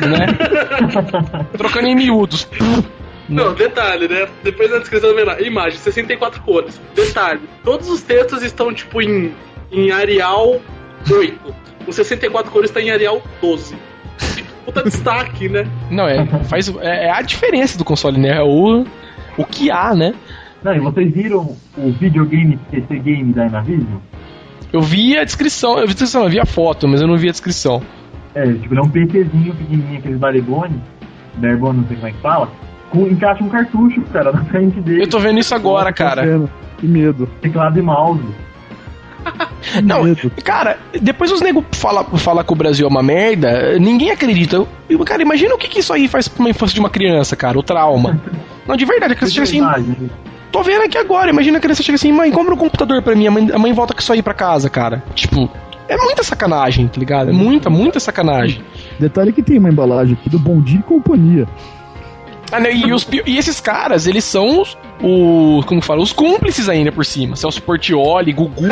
[0.00, 0.26] né?
[1.56, 2.48] Trocando em miúdos.
[3.28, 4.26] Não, detalhe, né?
[4.42, 6.80] Depois na descrição da imagem, 64 cores.
[6.94, 9.32] Detalhe, todos os textos estão tipo em,
[9.70, 10.60] em Arial
[11.10, 11.54] 8.
[11.86, 13.76] O 64 cores está em Arial 12.
[14.64, 15.66] Puta destaque, né?
[15.90, 18.38] Não, é, faz, é, é a diferença do console, né?
[18.38, 18.84] É o,
[19.36, 20.14] o que há, né?
[20.62, 23.98] Não, e vocês viram o videogame PC Game da Inavision?
[24.72, 27.16] Eu vi a descrição, eu vi a descrição, eu vi a foto, mas eu não
[27.16, 27.82] vi a descrição.
[28.34, 30.82] É, tipo, ele é um PCzinho pequenininho, aqueles barigone,
[31.36, 32.48] Berbone, não sei como é que fala,
[32.90, 36.48] com, encaixa um cartucho, cara, na frente dele, Eu tô vendo isso agora, cara.
[36.78, 37.28] Que medo.
[37.40, 38.24] teclado e mouse.
[39.82, 44.64] Não, cara, depois os nego fala, fala que o Brasil é uma merda, ninguém acredita.
[44.88, 47.34] Eu- Cara, imagina o que, que isso aí faz pra uma infância de uma criança,
[47.34, 48.20] cara, o trauma.
[48.66, 50.10] Não, de verdade, a criança chega assim.
[50.52, 53.26] Tô vendo aqui agora, imagina a criança chega assim, mãe, compra um computador pra mim,
[53.26, 55.02] a mãe, a mãe volta com isso aí pra casa, cara.
[55.14, 55.50] Tipo,
[55.88, 57.30] é muita sacanagem, tá ligado?
[57.30, 58.62] É muita, muita sacanagem.
[59.00, 61.48] Detalhe que tem uma embalagem aqui do Bom Dia e Companhia.
[62.52, 65.64] Ah, né, e, os e esses caras, eles são os, os.
[65.64, 66.02] Como que fala?
[66.02, 67.36] Os cúmplices ainda por cima.
[67.36, 68.62] Celso Portioli, Gugu,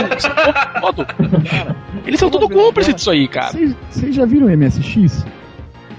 [0.80, 1.06] todo.
[1.06, 3.52] Cara, Eles são tudo cúmplices disso aí, cara.
[3.90, 5.24] Vocês já viram o MSX?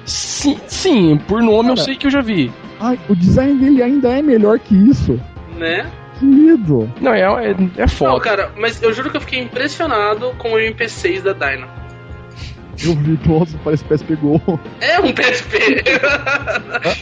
[0.05, 1.85] Sim, sim, por nome eu Cara.
[1.85, 2.51] sei que eu já vi.
[2.79, 5.19] Ai, o design dele ainda é melhor que isso.
[5.57, 5.89] Né?
[6.19, 6.91] Que medo.
[6.99, 8.19] Não, é, é, é Não, foda.
[8.19, 11.67] cara, mas eu juro que eu fiquei impressionado com o MP6 da Dyna.
[12.83, 14.41] Eu vi, nossa, parece PSP Go.
[14.81, 15.83] É um PSP!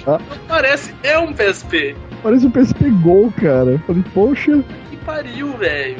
[0.05, 1.95] Ah, Não parece, é um PSP.
[2.21, 3.71] Parece um PSP Go, cara.
[3.71, 4.63] Eu falei, poxa.
[4.89, 5.97] Que pariu, velho.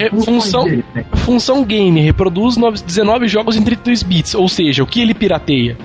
[0.00, 0.82] É, função-?
[1.16, 5.76] Função game reproduz nove- 19 jogos em 32 bits, ou seja, o que ele pirateia?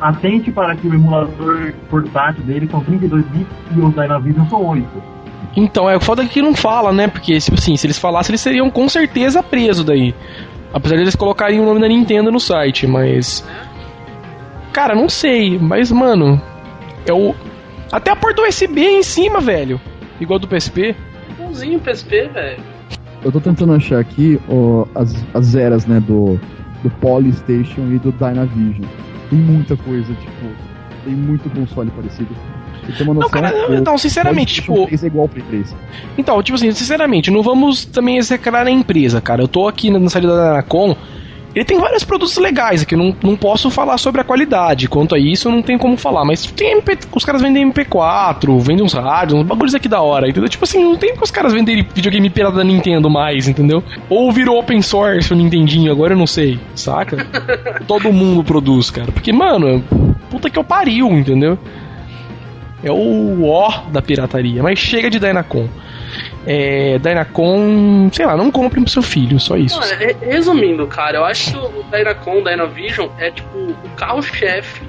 [0.00, 4.64] Atente para que o emulador portátil dele são 32 bits e os da Inavision são
[4.66, 4.84] 8.
[5.54, 7.06] Então, é o foda que não fala, né?
[7.08, 10.14] Porque, tipo assim, se eles falassem, eles seriam com certeza presos daí.
[10.72, 13.46] Apesar de eles colocarem o nome da Nintendo no site, mas.
[14.72, 16.40] Cara, não sei, mas, mano.
[17.06, 17.34] É o.
[17.90, 19.80] Até a porta USB em cima, velho.
[20.20, 20.96] Igual do PSP.
[21.36, 22.62] Bonzinho PSP, velho.
[23.22, 26.40] Eu tô tentando achar aqui ó, as, as eras, né, do,
[26.82, 28.88] do Polystation e do Dynavision.
[29.30, 30.46] Tem muita coisa, tipo,
[31.04, 32.34] tem muito console parecido.
[32.86, 33.30] Tem Não, noção?
[33.30, 34.86] cara, o não, sinceramente, tipo.
[34.86, 35.76] 3 é igual Play 3.
[36.18, 39.42] Então, tipo assim, sinceramente, não vamos também execrar a empresa, cara.
[39.42, 40.96] Eu tô aqui na saída da Anacom.
[41.54, 44.88] Ele tem vários produtos legais aqui, eu não, não posso falar sobre a qualidade.
[44.88, 46.24] Quanto a isso, eu não tenho como falar.
[46.24, 50.28] Mas tem MP, os caras vendem MP4, vendem uns rádios, uns bagulhos aqui da hora,
[50.28, 50.48] entendeu?
[50.48, 53.84] Tipo assim, não tem que os caras venderem videogame pirata da Nintendo mais, entendeu?
[54.08, 57.26] Ou virou open source o Nintendinho, agora eu não sei, saca?
[57.86, 59.12] Todo mundo produz, cara.
[59.12, 59.84] Porque, mano,
[60.30, 61.58] puta que eu pariu, entendeu?
[62.82, 64.62] É o ó da pirataria.
[64.62, 65.68] Mas chega de Dynacon.
[66.44, 69.78] É, Dynacon, sei lá, não compre pro seu filho, só isso.
[69.78, 74.82] Não, é- resumindo, cara, eu acho que o Dynacon, o Dynavision, é tipo o carro-chefe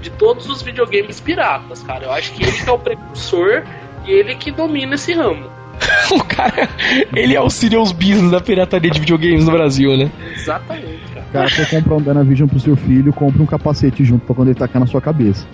[0.00, 2.04] de todos os videogames piratas, cara.
[2.04, 3.62] Eu acho que ele que é o precursor
[4.06, 5.46] e ele que domina esse ramo.
[6.12, 6.68] o cara,
[7.16, 10.10] ele auxilia os business da pirataria de videogames no Brasil, né?
[10.34, 11.26] Exatamente, cara.
[11.32, 14.48] Cara, se você comprar um Dynavision pro seu filho, compre um capacete junto pra quando
[14.48, 15.46] ele tacar na sua cabeça.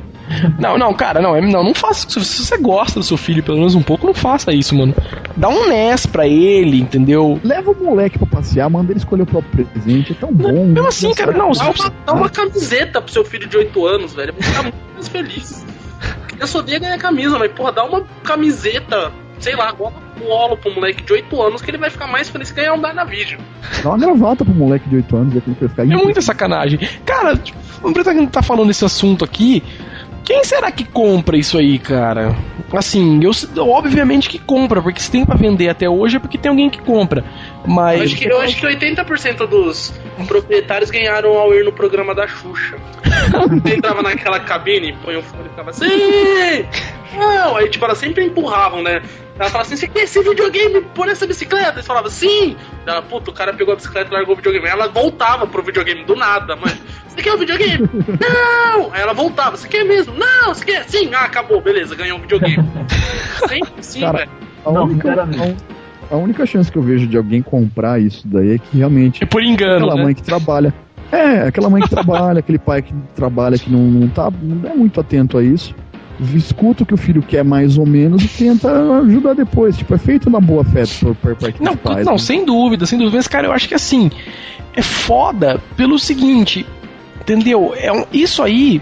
[0.58, 2.24] Não, não, cara, não, é- não, não faça isso.
[2.24, 4.94] Se você gosta do seu filho pelo menos um pouco, não faça isso, mano.
[5.36, 7.40] Dá um NES pra ele, entendeu?
[7.44, 10.66] Leva o moleque pra passear, manda ele escolher o próprio presente, é tão bom.
[10.66, 14.14] Mesmo assim, cara, não, Dá uma, dá uma camiseta pro seu filho de 8 anos,
[14.14, 14.30] velho.
[14.30, 15.66] Ele vai ficar muito mais feliz.
[16.38, 20.56] Eu só odeia ganhar camisa, mas, porra, dá uma camiseta, sei lá, igual um olo
[20.56, 23.40] pro moleque de 8 anos que ele vai ficar mais feliz que ganhar um Dynavision.
[23.82, 25.82] Dá uma gravata pro moleque de 8 anos, como que vai ficar.
[25.82, 26.78] É muita sacanagem.
[27.04, 27.38] Cara,
[27.82, 29.62] o Breta tá falando desse assunto aqui.
[30.26, 32.36] Quem será que compra isso aí, cara?
[32.72, 33.30] Assim, eu
[33.68, 36.80] obviamente que compra, porque se tem pra vender até hoje é porque tem alguém que
[36.80, 37.24] compra.
[37.64, 38.02] Eu Mas.
[38.02, 39.94] acho, que, eu acho que 80% dos
[40.26, 42.76] proprietários ganharam ao ir no programa da Xuxa.
[43.72, 45.86] Entrava naquela cabine, põe o fone e ficava assim.
[47.16, 49.02] Não, aí tipo, elas sempre empurravam, né?
[49.38, 51.72] Ela falava assim: você quer esse videogame por essa bicicleta?
[51.72, 52.56] Eles falavam, sim!
[52.86, 54.66] Ela, puta, o cara pegou a bicicleta e largou o videogame.
[54.66, 56.80] Aí ela voltava pro videogame do nada, mas.
[57.08, 57.88] Você quer o videogame?
[58.20, 58.92] Não!
[58.92, 60.14] Aí ela voltava, você quer mesmo?
[60.14, 60.84] Não, você quer?
[60.88, 61.10] Sim!
[61.14, 62.62] Ah, acabou, beleza, ganhou um videogame.
[63.48, 64.30] Sempre sim, Cara, velho.
[64.64, 65.28] A Não, única,
[66.10, 69.26] a única chance que eu vejo de alguém comprar isso daí é que realmente É
[69.26, 70.02] por engano, aquela né?
[70.02, 70.74] mãe que trabalha.
[71.12, 74.74] É, aquela mãe que trabalha, aquele pai que trabalha que não, não tá não é
[74.74, 75.74] muito atento a isso.
[76.34, 79.76] Escuta o que o filho quer mais ou menos e tenta ajudar depois.
[79.76, 82.06] Tipo, é feito na boa fé por, por parte Não, dos pais.
[82.06, 82.18] não, né?
[82.18, 83.16] sem dúvida, sem dúvida.
[83.18, 84.10] Mas, cara, eu acho que assim,
[84.74, 86.64] é foda pelo seguinte,
[87.20, 87.74] entendeu?
[87.76, 88.80] É um- isso aí,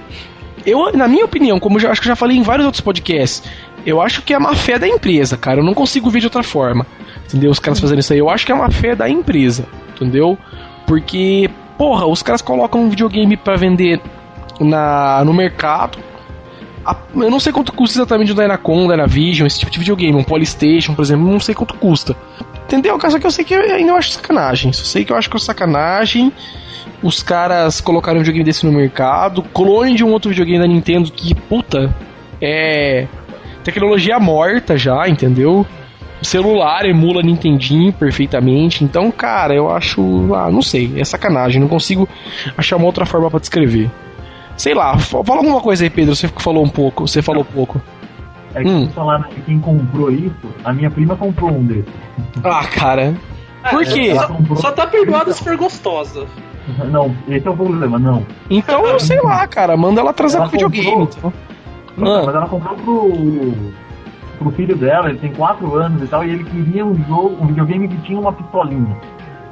[0.64, 2.80] eu, na minha opinião, como eu já, acho que eu já falei em vários outros
[2.80, 3.42] podcasts,
[3.84, 5.60] eu acho que é má fé da empresa, cara.
[5.60, 6.86] Eu não consigo ver de outra forma.
[7.26, 7.50] Entendeu?
[7.50, 8.18] Os caras fazendo isso aí.
[8.18, 9.66] Eu acho que é má fé da empresa.
[9.96, 10.38] Entendeu?
[10.86, 14.00] Porque, porra, os caras colocam um videogame pra vender
[14.60, 15.98] na, no mercado.
[16.84, 20.24] A- eu não sei quanto custa exatamente um Dynacon, Dynavision, esse tipo de videogame, um
[20.24, 22.14] Polystation, por exemplo, não sei quanto custa.
[22.64, 22.98] Entendeu?
[23.00, 24.72] Só que eu sei que eu ainda eu acho sacanagem.
[24.72, 26.32] Só sei que eu acho que é sacanagem.
[27.02, 31.10] Os caras colocaram um videogame desse no mercado, clone de um outro videogame da Nintendo
[31.10, 31.94] que, puta,
[32.40, 33.06] é
[33.62, 35.66] tecnologia morta já, entendeu?
[36.20, 38.82] O celular emula Nintendinho perfeitamente.
[38.84, 40.34] Então, cara, eu acho.
[40.34, 41.60] Ah, não sei, é sacanagem.
[41.60, 42.08] Não consigo
[42.56, 43.90] achar uma outra forma pra descrever.
[44.56, 46.14] Sei lá, fa- fala alguma coisa aí, Pedro.
[46.14, 47.06] Você falou um pouco.
[47.06, 47.80] Você falou pouco.
[48.54, 48.80] É que Hum.
[48.82, 50.34] vocês falaram que quem comprou isso,
[50.64, 51.92] a minha prima comprou um desses.
[52.44, 53.14] Ah, cara.
[53.70, 54.14] Por É, quê?
[54.28, 56.26] Comprou- Só tá perdoada se for gostosa.
[56.90, 58.24] Não, esse é o problema, não.
[58.48, 59.76] Então, eu sei lá, cara.
[59.76, 61.02] Manda ela trazer Ela com videogame.
[61.02, 61.32] então.
[61.96, 62.22] Então, Ah.
[62.26, 63.52] mas ela comprou pro,
[64.38, 67.46] pro filho dela, ele tem 4 anos e tal, e ele queria um jogo, um
[67.48, 68.96] videogame que tinha uma pistolinha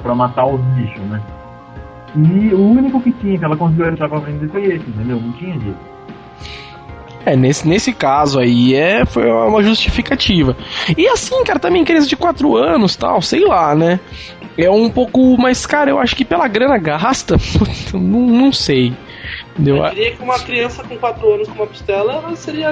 [0.01, 1.21] pra matar os bichos, né?
[2.15, 5.19] E o único que tinha que ela conseguiu achar pra vender foi esse, entendeu?
[5.19, 5.93] Não tinha jeito.
[7.25, 10.55] É, nesse, nesse caso aí é, foi uma justificativa.
[10.97, 13.99] E assim, cara, também criança de 4 anos tal, sei lá, né?
[14.57, 15.37] É um pouco.
[15.37, 17.37] Mas, cara, eu acho que pela grana gasta,
[17.93, 18.93] não, não sei.
[19.51, 19.77] Entendeu?
[19.77, 22.71] Eu diria que uma criança com 4 anos com uma pistola ela seria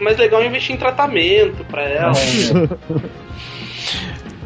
[0.00, 2.12] mais legal investir em tratamento pra ela.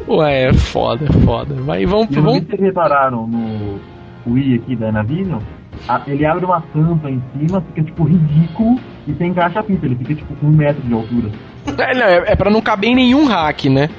[0.07, 1.55] Ué, é foda, é foda.
[1.61, 2.13] Vai, vamos.
[2.13, 2.43] Vamos...
[2.59, 3.94] repararam no
[4.27, 5.39] Wii aqui da Navision,
[5.87, 9.85] a- ele abre uma tampa em cima, fica tipo ridículo e sem encaixa a fita,
[9.85, 11.29] ele fica tipo com um metro de altura.
[11.77, 13.89] É, não, é, é pra não caber em nenhum hack, né?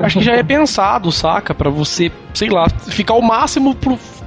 [0.00, 1.54] Acho que já é pensado, saca?
[1.54, 3.74] Pra você, sei lá, ficar o máximo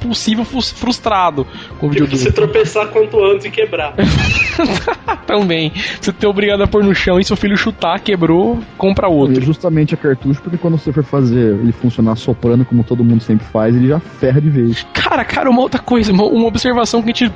[0.01, 1.45] possível frus- frustrado
[1.79, 2.17] com o Tipo, videogame.
[2.17, 3.93] se tropeçar quanto antes e quebrar.
[5.27, 5.71] Também.
[5.99, 9.41] Você ter obrigado a pôr no chão e seu filho chutar, quebrou, compra E outro.
[9.43, 13.45] justamente a cartucho, porque quando você for fazer ele funcionar soprando, como todo mundo sempre
[13.47, 14.85] faz, ele já ferra de vez.
[14.93, 17.31] Cara, cara, uma outra coisa, uma, uma observação que a gente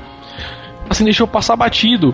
[0.89, 2.13] assim deixou passar batido.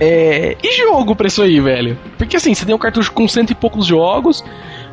[0.00, 1.96] É, e jogo pra isso aí, velho?
[2.18, 4.42] Porque assim, você tem um cartucho com cento e poucos jogos,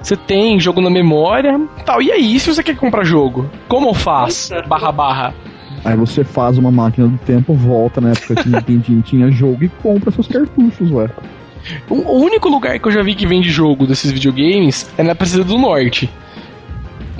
[0.01, 2.01] você tem jogo na memória, tal.
[2.01, 4.51] E aí, se você quer comprar jogo, como faz?
[4.51, 4.61] É.
[4.63, 5.33] Barra barra.
[5.83, 9.69] Aí você faz uma máquina do tempo, volta na época que Nintendinho tinha jogo e
[9.69, 11.09] compra seus cartuchos, ué.
[11.89, 15.11] O o único lugar que eu já vi que vende jogo desses videogames é na
[15.13, 16.09] Aparecida do Norte.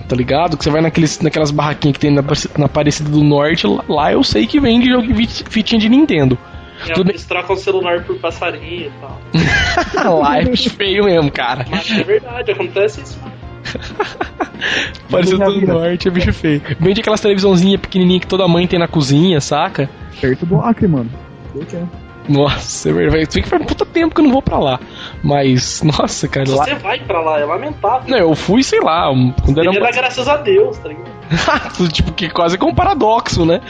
[0.07, 0.57] Tá ligado?
[0.57, 2.23] Que você vai naqueles, naquelas barraquinhas que tem na,
[2.57, 5.07] na Aparecida do Norte, lá, lá eu sei que vende jogo
[5.49, 6.37] fitinha de Nintendo.
[6.85, 9.21] E Tudo eles trocam o celular por passarinho e tal.
[10.19, 11.65] lá é bicho feio mesmo, cara.
[11.69, 13.19] Mas é verdade, acontece isso.
[15.07, 16.61] Aparecida do Norte é bicho feio.
[16.79, 19.89] Vende aquelas televisãozinhas pequenininhas que toda mãe tem na cozinha, saca?
[20.19, 21.09] Perto do Acre, mano.
[21.69, 21.89] Tempo.
[22.29, 23.41] Nossa, é verdade.
[23.41, 24.79] Que faz um puta tempo que eu não vou pra lá.
[25.23, 26.65] Mas, nossa, cara, lá.
[26.65, 28.09] Você vai pra lá, é lamentável.
[28.09, 29.11] Não, eu fui, sei lá,
[29.43, 29.71] quando era.
[29.71, 31.11] Dar graças a Deus, tá ligado?
[31.91, 33.61] tipo, que quase que é um paradoxo, né?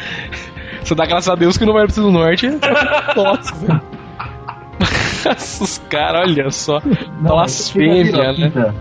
[0.83, 3.81] Você dá graças a Deus que não vai pro do norte, paradoxo, né?
[5.61, 6.81] Os caras, olha só.
[7.21, 8.45] Não, Blasfêmia, a né?
[8.49, 8.75] fita-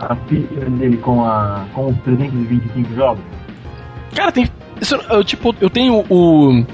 [0.00, 3.22] A fita dele com, a, com os 325 jogos?
[4.14, 4.48] Cara, tem.
[5.10, 6.64] eu, tipo, eu tenho o.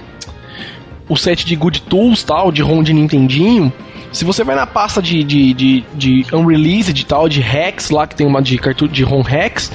[1.07, 3.71] O set de Good Tools tal, de ROM de Nintendinho.
[4.11, 8.07] Se você vai na pasta de, de, de, de Unreleased e tal, de hacks lá,
[8.07, 9.71] que tem uma de cartucho de ROM hacks.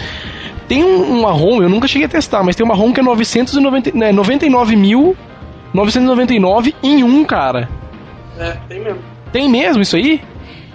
[0.70, 3.04] Tem um- uma ROM, eu nunca cheguei a testar, mas tem uma ROM que é
[3.04, 4.12] 990, né,
[5.74, 7.68] 99.999 em um, cara.
[8.38, 9.00] É, tem mesmo.
[9.32, 10.22] Tem mesmo isso aí?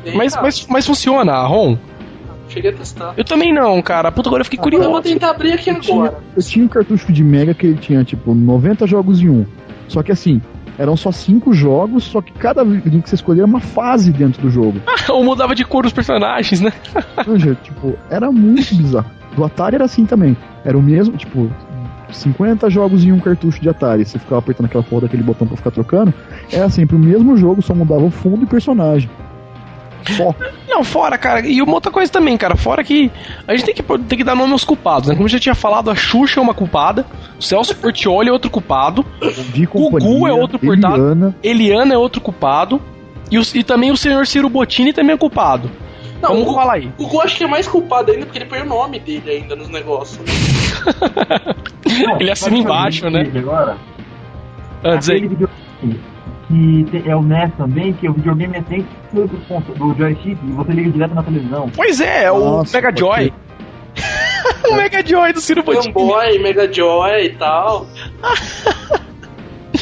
[0.05, 0.45] Tem, Mas, cara.
[0.45, 1.77] mas, mas funciona a ROM?
[2.49, 3.15] Cheguei a testar.
[3.17, 4.13] Eu também não, cara.
[4.13, 5.03] Puta, agora eu fiquei Eu vou curioso.
[5.03, 6.19] tentar abrir aqui Eu tinha, agora.
[6.37, 9.47] eu tinha um cartucho de Mega que ele tinha, tipo, 90 jogos em um.
[9.89, 10.43] Só que assim,
[10.79, 14.43] eram só 5 jogos, só que cada link que você escolhia era uma fase dentro
[14.43, 14.79] do jogo.
[15.09, 16.73] Ou mudava de cor os personagens, né?
[17.27, 19.11] Manja, tipo, era muito bizarro.
[19.37, 20.37] Do Atari era assim também.
[20.65, 21.51] Era o mesmo, tipo,
[22.11, 24.05] 50 jogos em um cartucho de Atari.
[24.05, 26.13] Você ficava apertando aquela porra daquele botão pra ficar trocando.
[26.53, 29.11] Era sempre o mesmo jogo, só mudava o fundo e personagem.
[30.17, 30.35] Só.
[30.69, 31.47] Não, fora, cara.
[31.47, 32.57] E uma outra coisa também, cara.
[32.57, 33.11] Fora que
[33.49, 35.15] a gente tem que, tem que dar nome aos culpados, né?
[35.15, 37.07] Como eu já tinha falado, a Xuxa é uma culpada.
[37.39, 39.05] O Celso Portioli é outro culpado.
[39.67, 40.95] Companhia, Gugu é outro portado.
[40.97, 42.81] Eliana, Eliana é outro culpado.
[43.31, 45.71] E, o- e também o senhor Ciro Bottini também é culpado.
[46.25, 46.87] Não, Vamos o, falar aí.
[46.99, 49.55] o Gugu acho que é mais culpado ainda porque ele põe o nome dele ainda
[49.55, 50.19] nos negócios.
[52.07, 53.31] Não, Ele assina embaixo, né?
[53.37, 53.77] Agora?
[54.83, 55.17] Ah, diz aí.
[55.19, 56.01] Aquele videogame
[56.49, 60.39] que tem- é o NES também, que o videogame é dentro do, do, do joystick
[60.43, 61.71] e você liga direto na televisão.
[61.77, 63.33] Pois é, é o Nossa, Mega Joy.
[64.71, 65.93] o Mega Joy do Ciro Bottini.
[65.93, 67.87] Gameboy, Mega Joy e tal.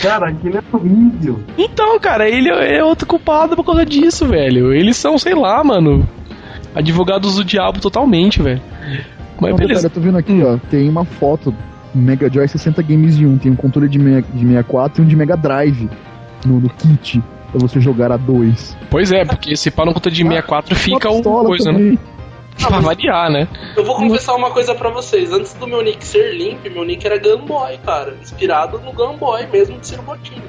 [0.01, 1.41] Cara, aquilo é horrível.
[1.57, 4.73] Então, cara, ele é outro culpado por causa disso, velho.
[4.73, 6.09] Eles são, sei lá, mano,
[6.75, 8.61] advogados do diabo totalmente, velho.
[9.41, 9.87] Mas Não, beleza.
[9.87, 10.57] eu tô vendo aqui, ó.
[10.71, 11.55] Tem uma foto
[11.95, 13.37] Mega Joy 60 games em um.
[13.39, 15.89] Tem um controle de, me- de 64 e um de Mega Drive
[16.47, 17.23] no, no kit.
[17.51, 18.75] Pra você jogar a dois.
[18.89, 21.79] Pois é, porque se pá no conta de 64 fica Uma o pistola coisa, né?
[21.79, 21.99] também.
[22.59, 23.49] Pra variar, né?
[23.77, 25.33] Eu vou confessar uma coisa pra vocês.
[25.33, 28.15] Antes do meu nick ser limp, meu nick era Gameboy, cara.
[28.23, 30.41] Inspirado no Gameboy mesmo de Ciro Bottini.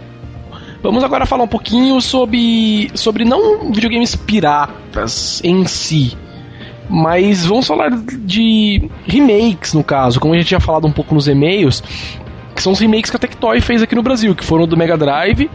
[0.84, 6.18] Vamos agora falar um pouquinho sobre, sobre não videogames piratas em si,
[6.90, 11.30] mas vamos falar de remakes, no caso, como a gente tinha falado um pouco nos
[11.30, 11.82] e-mails,
[12.54, 14.98] que são os remakes que a Tectoy fez aqui no Brasil, que foram do Mega
[14.98, 15.50] Drive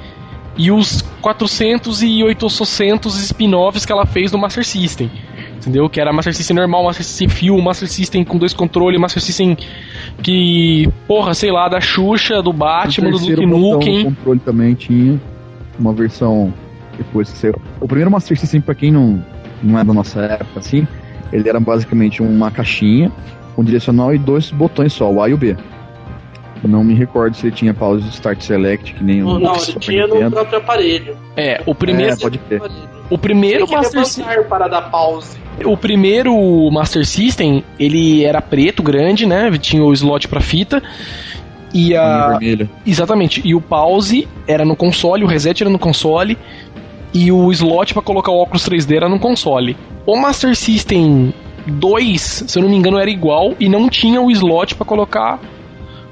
[0.56, 5.10] e os 400 e 800 spin-offs que ela fez do Master System.
[5.58, 5.88] Entendeu?
[5.90, 9.56] Que era Master System normal, Master System Fio, Master System com dois controles, Master System
[10.22, 13.98] que, porra, sei lá, da Xuxa, do Batman, o do Duke Nukem.
[13.98, 15.20] do controle também tinha
[15.78, 16.52] uma versão
[16.96, 17.54] depois que saiu.
[17.80, 19.22] O primeiro Master System, pra quem não,
[19.62, 20.86] não é da nossa época, assim,
[21.32, 23.10] ele era basicamente uma caixinha
[23.56, 25.56] com direcional e dois botões só, o A e o B.
[26.64, 30.06] Não me recordo se ele tinha pause Start Select, que nem o Não, ele tinha
[30.08, 30.30] no Nintendo.
[30.36, 31.16] próprio aparelho.
[31.36, 32.60] É, o primeiro, É, pode crer.
[33.08, 35.38] o primeiro Master System, para dar pause.
[35.64, 36.34] O primeiro
[36.70, 39.50] Master System, ele era preto, grande, né?
[39.58, 40.82] Tinha o slot pra fita.
[41.72, 42.38] E a
[42.86, 46.38] exatamente, e o pause era no console, o reset era no console
[47.12, 49.76] e o slot pra colocar o óculos 3D era no console.
[50.06, 51.32] O Master System
[51.66, 55.38] 2, se eu não me engano, era igual e não tinha o slot pra colocar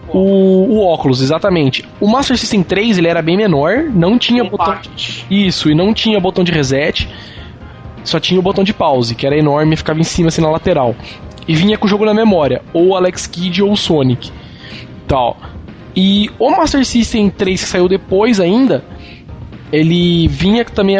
[0.09, 1.84] o, o óculos, exatamente.
[2.01, 5.26] O Master System 3, ele era bem menor, não tinha botão Compact.
[5.30, 7.09] isso, e não tinha botão de reset,
[8.09, 10.50] só tinha o botão de pause, que era enorme e ficava em cima assim na
[10.50, 10.94] lateral.
[11.46, 14.30] E vinha com o jogo na memória, ou Alex Kidd ou Sonic.
[15.07, 15.36] Tal.
[15.94, 18.84] E o Master System 3 que saiu depois ainda,
[19.72, 20.96] ele vinha também.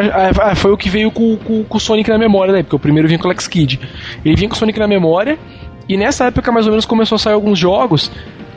[0.57, 2.62] foi o que veio com, com- com o Sonic na memória, né?
[2.62, 3.78] Porque o primeiro vinha com o Alex Kidd.
[4.24, 5.38] Ele vinha com o Sonic na memória,
[5.88, 8.11] e nessa época mais ou menos começou a sair alguns jogos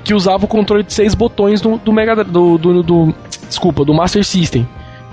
[0.03, 3.15] que usavam o controle de seis botões do, do Mega do, do, do-
[3.47, 4.67] desculpa, do Master System.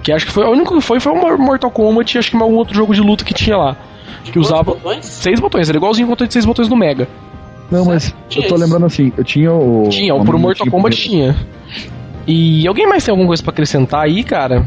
[0.07, 2.37] Que acho que foi o único que foi foi o Mortal Kombat e acho que
[2.37, 3.77] algum outro jogo de luta que tinha lá.
[4.23, 5.05] Que Quantos usava botões?
[5.05, 7.09] seis botões, era igualzinho o controle de seis botões do Mega.
[7.73, 8.65] Não, mas Tinha eu tô esse.
[8.65, 9.89] lembrando assim, eu tinha o.
[9.91, 11.35] Tinha, o pro Mortal Kombat tinha.
[12.25, 14.65] E alguém mais tem alguma coisa pra acrescentar aí, cara?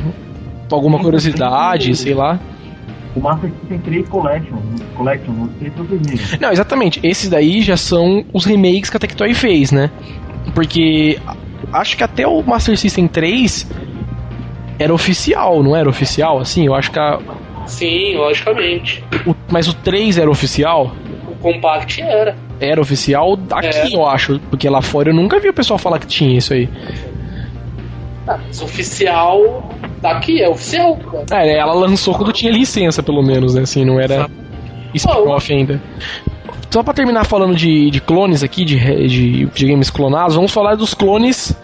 [0.69, 2.37] Alguma curiosidade, sei lá?
[3.15, 4.57] O Master System 3 Collection,
[4.97, 6.39] Collection, não sei se vocês viram.
[6.41, 6.99] Não, exatamente.
[7.01, 9.89] Esses daí já são os remakes que a Tectoy fez, né?
[10.53, 11.17] Porque
[11.71, 13.65] acho que até o Master System 3
[14.79, 16.39] era oficial, não era oficial?
[16.39, 17.19] Assim, eu acho que a,
[17.67, 19.03] Sim, logicamente.
[19.27, 20.91] o, mas o 3 era oficial?
[21.27, 22.35] O Compact era.
[22.59, 23.95] Era oficial daqui, É.
[23.95, 24.39] eu acho.
[24.49, 26.67] Porque lá fora eu nunca vi o pessoal falar que tinha isso aí.
[28.27, 29.69] Ah, mas oficial
[30.01, 31.45] daqui, é oficial, cara.
[31.45, 33.61] É, ela lançou quando tinha licença, pelo menos, né?
[33.61, 34.29] Assim, não era
[34.93, 35.81] spin-off ainda.
[36.69, 38.77] Só pra terminar falando de, de clones aqui, de,
[39.07, 41.55] de videogames clonados, vamos falar dos clones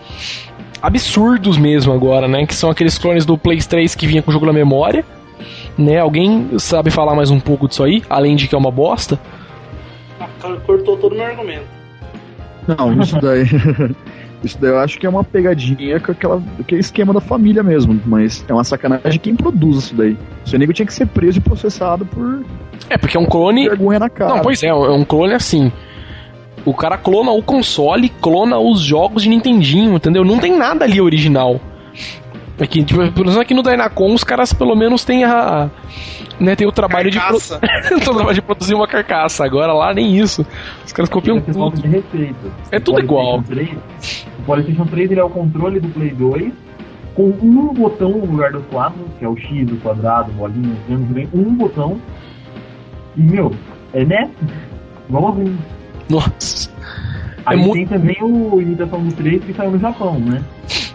[0.86, 2.46] absurdos mesmo agora, né?
[2.46, 5.04] Que são aqueles clones do Play 3 que vinha com o jogo na memória.
[5.78, 6.00] Né?
[6.00, 8.04] Alguém sabe falar mais um pouco disso aí?
[8.10, 9.20] Além de que é uma bosta?
[10.20, 10.28] Ah,
[10.66, 11.66] Cortou todo o meu argumento.
[12.68, 13.44] Não, isso daí.
[14.44, 18.00] isso daí eu acho que é uma pegadinha com aquela, aquele esquema da família mesmo.
[18.06, 20.18] Mas é uma sacanagem quem produz isso daí.
[20.46, 22.44] O seu nego tinha que ser preso e processado por
[22.90, 23.68] É, porque é um clone.
[23.68, 24.36] vergonha na cara.
[24.36, 25.72] Não, pois é, é um clone assim.
[26.66, 30.26] O cara clona o console, clona os jogos de Nintendinho, entendeu?
[30.26, 31.60] Não tem nada ali original.
[32.60, 35.70] Aqui, tipo, por exemplo, aqui no Dynacon os caras pelo menos têm a.
[36.40, 37.60] Né, tem o trabalho Carcaça.
[37.60, 37.88] de.
[37.88, 39.46] pro- o trabalho de produzir uma carcaça.
[39.46, 40.46] Agora lá nem isso.
[40.86, 41.74] Os caras copiam tudo.
[42.72, 43.42] É tudo igual.
[43.44, 46.54] PlayStation 3, o PlayStation 3 ele é o controle do Play 2
[47.14, 50.86] com um botão no lugar dos quatro, que é o X, o quadrado, bolinha, o
[50.86, 52.02] triângulo, um botão.
[53.18, 53.54] E, meu,
[53.94, 54.30] é né?
[55.10, 55.58] Igualzinho.
[56.10, 56.70] Nossa.
[57.46, 60.42] Aí É tem também o imitação do 3 que saiu no Japão, né?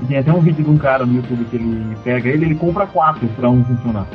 [0.02, 2.54] E tem até um vídeo de um cara no YouTube que ele pega ele ele
[2.56, 4.06] compra quatro pra um funcionar.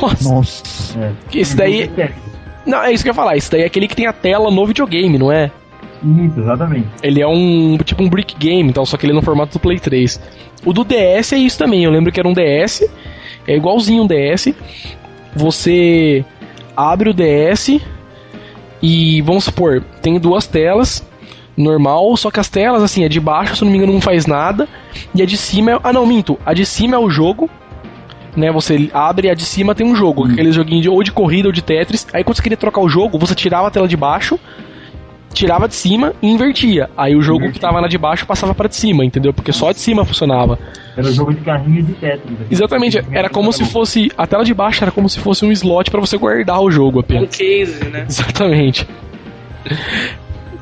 [0.00, 0.28] Nossa.
[0.28, 0.98] Nossa.
[0.98, 1.12] É.
[1.32, 1.82] Esse daí.
[1.82, 2.14] É sério.
[2.66, 3.36] Não, é isso que eu ia falar.
[3.36, 5.50] Esse daí é aquele que tem a tela no videogame, não é?
[6.02, 6.88] Isso, exatamente.
[7.02, 9.60] Ele é um tipo um brick game, então, só que ele é no formato do
[9.60, 10.20] Play 3.
[10.64, 11.84] O do DS é isso também.
[11.84, 12.82] Eu lembro que era um DS,
[13.46, 14.52] é igualzinho um DS.
[15.34, 16.24] Você
[16.76, 17.80] abre o DS
[18.82, 21.06] e vamos supor, tem duas telas
[21.56, 24.26] normal, só que as telas assim, a de baixo, se não me engano, não faz
[24.26, 24.68] nada,
[25.14, 27.48] e a de cima é, ah não, minto, a de cima é o jogo.
[28.36, 31.10] Né, você abre e a de cima tem um jogo, aquele joguinho de, ou de
[31.10, 32.06] corrida ou de Tetris.
[32.12, 34.38] Aí quando você queria trocar o jogo, você tirava a tela de baixo
[35.36, 36.88] tirava de cima e invertia.
[36.96, 39.32] Aí o jogo que tava na de baixo passava pra de cima, entendeu?
[39.32, 40.58] Porque só de cima funcionava.
[40.96, 42.38] Era jogo de carrinho de Tetris.
[42.38, 42.46] né?
[42.50, 44.10] Exatamente, era como se fosse.
[44.16, 46.98] A tela de baixo era como se fosse um slot pra você guardar o jogo
[46.98, 47.36] Um apenas.
[47.36, 48.06] case, né?
[48.08, 48.88] Exatamente.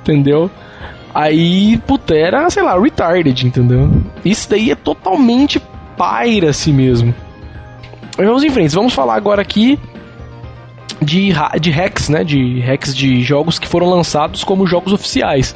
[0.03, 0.51] Entendeu?
[1.14, 4.03] Aí, puta, era, sei lá, retarded, entendeu?
[4.25, 5.62] Isso daí é totalmente
[5.97, 7.14] paira-se mesmo.
[8.18, 9.79] Mas vamos em frente, vamos falar agora aqui
[11.03, 12.24] de, de hacks, né?
[12.24, 15.55] De hacks de jogos que foram lançados como jogos oficiais.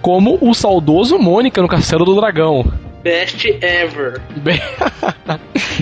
[0.00, 2.64] Como o saudoso Mônica no Castelo do Dragão.
[3.02, 4.20] Best ever.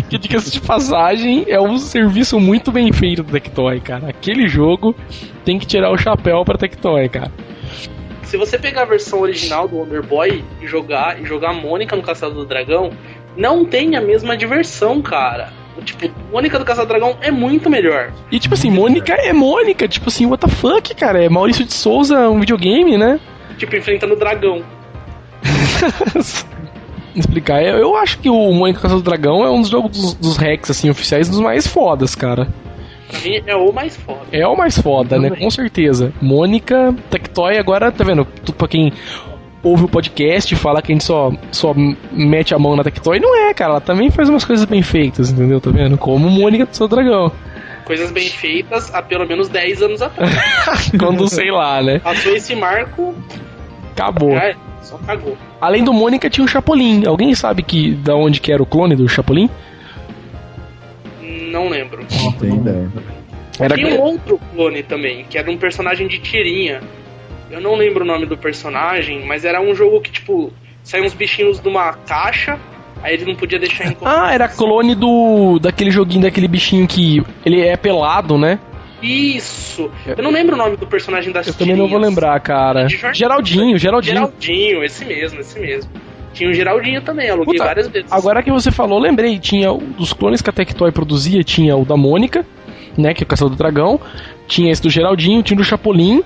[0.09, 4.09] Que diga-se de passagem, é um serviço muito bem feito do Tectoy, cara.
[4.09, 4.95] Aquele jogo
[5.45, 7.33] tem que tirar o chapéu pra Tectoy, cara.
[8.23, 12.03] Se você pegar a versão original do Wonder Boy e jogar e jogar Mônica no
[12.03, 12.91] Castelo do Dragão,
[13.37, 15.53] não tem a mesma diversão, cara.
[15.83, 18.13] Tipo, Mônica do Castelo do Dragão é muito melhor.
[18.31, 21.25] E tipo assim, Mônica é Mônica, tipo assim, what the fuck, cara?
[21.25, 23.21] É Maurício de Souza, um videogame, né?
[23.57, 24.63] Tipo, enfrentando o dragão.
[27.15, 30.15] Explicar, eu, eu acho que o Mônica Casa do Dragão é um dos jogos dos,
[30.15, 32.47] dos hacks, assim, oficiais dos mais fodas, cara.
[33.09, 34.21] Pra mim é o mais foda.
[34.31, 35.31] É o mais foda, né?
[35.31, 36.13] Com certeza.
[36.21, 38.25] Mônica, Tectoy, agora, tá vendo?
[38.57, 38.93] Pra quem
[39.63, 41.75] ouve o podcast e fala que a gente só, só
[42.13, 43.73] mete a mão na Tectoy, não é, cara.
[43.73, 45.61] Ela também faz umas coisas bem feitas, entendeu?
[45.61, 45.99] Tá vendo?
[45.99, 47.33] Como Mônica do seu dragão.
[47.85, 50.33] Coisas bem feitas há pelo menos 10 anos atrás.
[50.99, 51.99] Quando, sei lá, né?
[51.99, 53.15] Passou esse marco,
[53.93, 54.33] Acabou.
[54.33, 55.37] é, só cagou.
[55.61, 57.05] Além do Mônica, tinha o Chapolin.
[57.07, 59.49] Alguém sabe que da onde que era o clone do Chapolin?
[61.51, 62.07] Não lembro.
[62.23, 62.91] Não tem ideia.
[63.59, 66.81] Era Tinha um outro clone também, que era um personagem de tirinha.
[67.51, 71.15] Eu não lembro o nome do personagem, mas era um jogo que, tipo, saiam uns
[71.15, 72.59] bichinhos de uma caixa,
[73.03, 77.23] aí ele não podia deixar em Ah, era clone do daquele joguinho daquele bichinho que
[77.45, 78.59] ele é pelado, né?
[79.01, 79.91] Isso!
[80.07, 82.09] Eu não lembro o nome do personagem das Eu também não vou tirinhas.
[82.11, 82.87] lembrar, cara.
[82.89, 83.19] Verdade.
[83.19, 84.15] Geraldinho, Geraldinho.
[84.17, 85.91] Geraldinho, esse mesmo, esse mesmo.
[86.35, 88.13] Tinha o Geraldinho também, aluguei Puta, várias vezes.
[88.13, 91.97] Agora que você falou, lembrei, tinha dos clones que a Tectoy produzia, tinha o da
[91.97, 92.45] Mônica,
[92.97, 94.01] né, que é o Caçador do Dragão,
[94.47, 96.23] tinha esse do Geraldinho, tinha o do Chapolin,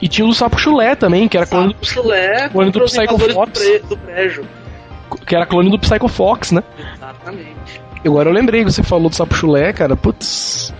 [0.00, 3.16] e tinha o do Sapo Chulé também, que era clone Sapo chulé clone do Psycho
[3.16, 3.60] do, Fox.
[3.88, 4.42] do prédio.
[4.42, 6.62] do, que era clone do Psycho Fox, né?
[6.94, 7.80] Exatamente.
[8.04, 10.72] Agora eu lembrei que você falou do Sapo Chulé, cara, putz.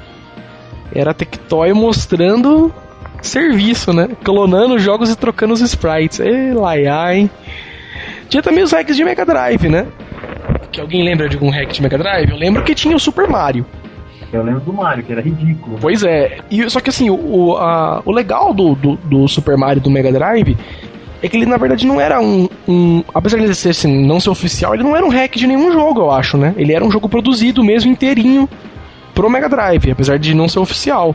[0.95, 2.73] Era Tectoy mostrando
[3.21, 4.09] serviço, né?
[4.23, 6.21] Clonando jogos e trocando os sprites.
[6.21, 7.29] Ei, laiá, hein?
[8.29, 9.87] Tinha também os hacks de Mega Drive, né?
[10.71, 12.31] Que alguém lembra de algum hack de Mega Drive?
[12.31, 13.67] Eu lembro que tinha o Super Mario.
[14.33, 15.79] Eu lembro do Mario, que era ridículo.
[15.81, 16.39] Pois é.
[16.51, 19.91] E, só que assim, o, o, a- o legal do, do, do Super Mario do
[19.91, 20.57] Mega Drive
[21.23, 22.49] é que ele na verdade não era um.
[22.69, 25.47] um- apesar de ele ser assim, não ser oficial, ele não era um hack de
[25.47, 26.55] nenhum jogo, eu acho, né?
[26.57, 28.49] Ele era um jogo produzido mesmo inteirinho
[29.15, 31.15] pro Mega Drive, apesar de não ser oficial.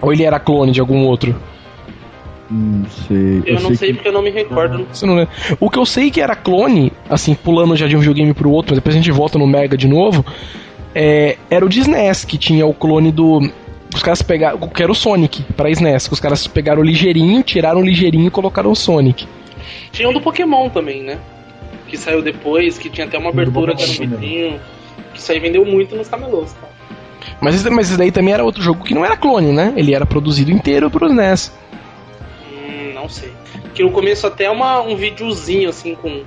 [0.00, 1.34] Ou ele era clone de algum outro?
[2.50, 3.42] Não sei.
[3.46, 3.94] Eu, não sei que...
[3.94, 4.86] porque eu não me recordo.
[4.92, 5.32] Você não lembra?
[5.60, 8.72] O que eu sei que era clone, assim, pulando já de um videogame pro outro,
[8.72, 10.24] mas depois a gente volta no Mega de novo,
[10.94, 13.40] é, era o de SNES, que tinha o clone do.
[13.94, 14.58] Os caras pegaram.
[14.68, 16.06] Que era o Sonic pra SNES.
[16.08, 19.26] Que os caras pegaram o ligeirinho, tiraram o ligeirinho e colocaram o Sonic.
[19.90, 21.18] Tinha um do Pokémon também, né?
[21.88, 24.60] Que saiu depois, que tinha até uma abertura que era um vidrinho.
[25.12, 26.68] Que isso aí vendeu muito nos camelôs, tá?
[27.40, 29.72] Mas, esse- mas esse daí também era outro jogo que não era clone, né?
[29.76, 31.52] Ele era produzido inteiro pro NES.
[32.50, 33.30] Hum, não sei.
[33.74, 36.22] Que no começo até uma, um videozinho assim com.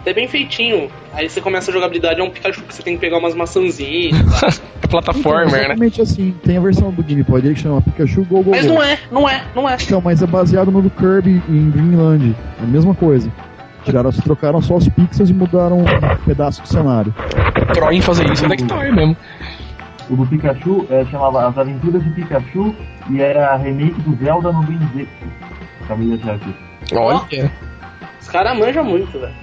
[0.00, 0.90] Até bem feitinho.
[1.12, 4.40] Aí você começa a jogabilidade, é um Pikachu que você tem que pegar umas maçãzinhas.
[4.40, 4.48] tá?
[4.80, 5.58] É plataformer, né?
[5.64, 6.34] Exatamente assim.
[6.42, 8.72] Tem a versão do Game Boy que chama Pikachu Go Go Mas Go.
[8.72, 9.76] não é, não é, não é.
[9.82, 12.34] Então, mas é baseado no do Kirby em Greenland.
[12.58, 13.30] É a mesma coisa.
[13.84, 15.84] Tiraram, trocaram só os pixels e mudaram um
[16.24, 17.14] pedaço do cenário.
[17.74, 19.16] Pro em fazer isso é Tectoy mesmo.
[20.08, 22.74] O do Pikachu é, chamava As Aventuras de Pikachu
[23.10, 25.06] e era a remake do Zelda no Dream Z.
[25.84, 26.54] Acabei de achar aqui.
[26.94, 27.52] Olha.
[28.20, 29.34] Os caras manjam muito, velho.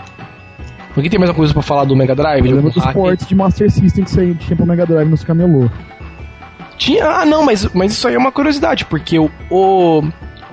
[0.97, 2.49] Aqui tem mais alguma coisa pra falar do Mega Drive?
[2.49, 5.69] Eu lembro dos ports de Master System que saía, tinha pro Mega Drive nos camelô.
[6.77, 10.03] Tinha, ah, não, mas, mas isso aí é uma curiosidade, porque o, o,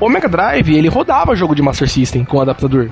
[0.00, 2.90] o Mega Drive, ele rodava jogo de Master System com adaptador.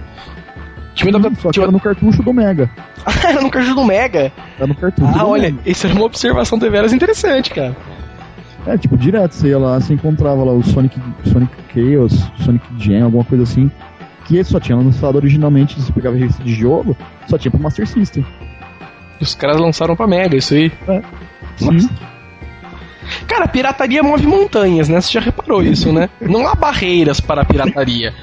[0.95, 1.41] Tinha adaptador.
[1.43, 2.71] Só que era no cartucho do Mega.
[3.25, 4.33] era no cartucho do Mega.
[4.57, 5.59] Era no cartucho Ah, olha, Mega.
[5.67, 7.77] isso era uma observação de veras interessante, cara.
[8.67, 13.05] É, tipo, direto, você ia lá, você encontrava lá o Sonic, Sonic Chaos, Sonic Jam,
[13.05, 13.71] alguma coisa assim.
[14.31, 18.25] Que só tinha lançado originalmente, você pegava revista de jogo, só tinha pro Master System.
[19.21, 20.71] Os caras lançaram pra Mega, isso aí.
[21.57, 21.89] Sim.
[23.27, 25.01] Cara, pirataria move montanhas, né?
[25.01, 26.09] Você já reparou isso, né?
[26.21, 28.15] Não há barreiras para a pirataria.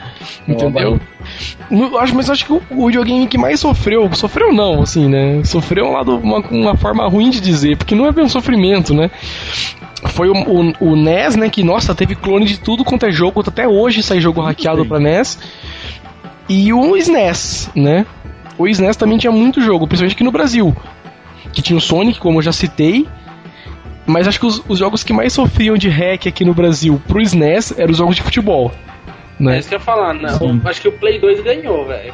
[0.47, 0.97] entendeu?
[1.70, 5.10] No- acho, mas eu acho que o, o videogame que mais sofreu, sofreu não, assim,
[5.10, 5.43] né?
[5.43, 8.93] Sofreu lá de uma, uma forma ruim de dizer, porque não é bem um sofrimento,
[8.93, 9.12] né?
[10.10, 11.50] Foi o, o, o NES, né?
[11.50, 15.00] Que, nossa, teve clone de tudo quanto é jogo, até hoje sai jogo hackeado pra
[15.00, 15.38] NES.
[16.50, 18.06] E o SNES, né?
[18.58, 20.76] O SNES também tinha muito jogo, principalmente aqui no Brasil.
[21.54, 23.08] Que tinha o Sonic, como eu já citei.
[24.06, 27.22] Mas acho que os, os jogos que mais sofriam de hack aqui no Brasil pro
[27.22, 28.72] SNES eram os jogos de futebol.
[29.39, 29.60] É Né?
[29.60, 30.30] isso que eu ia falar, né?
[30.30, 30.62] Sim.
[30.64, 32.14] Acho que o Play 2 ganhou, velho.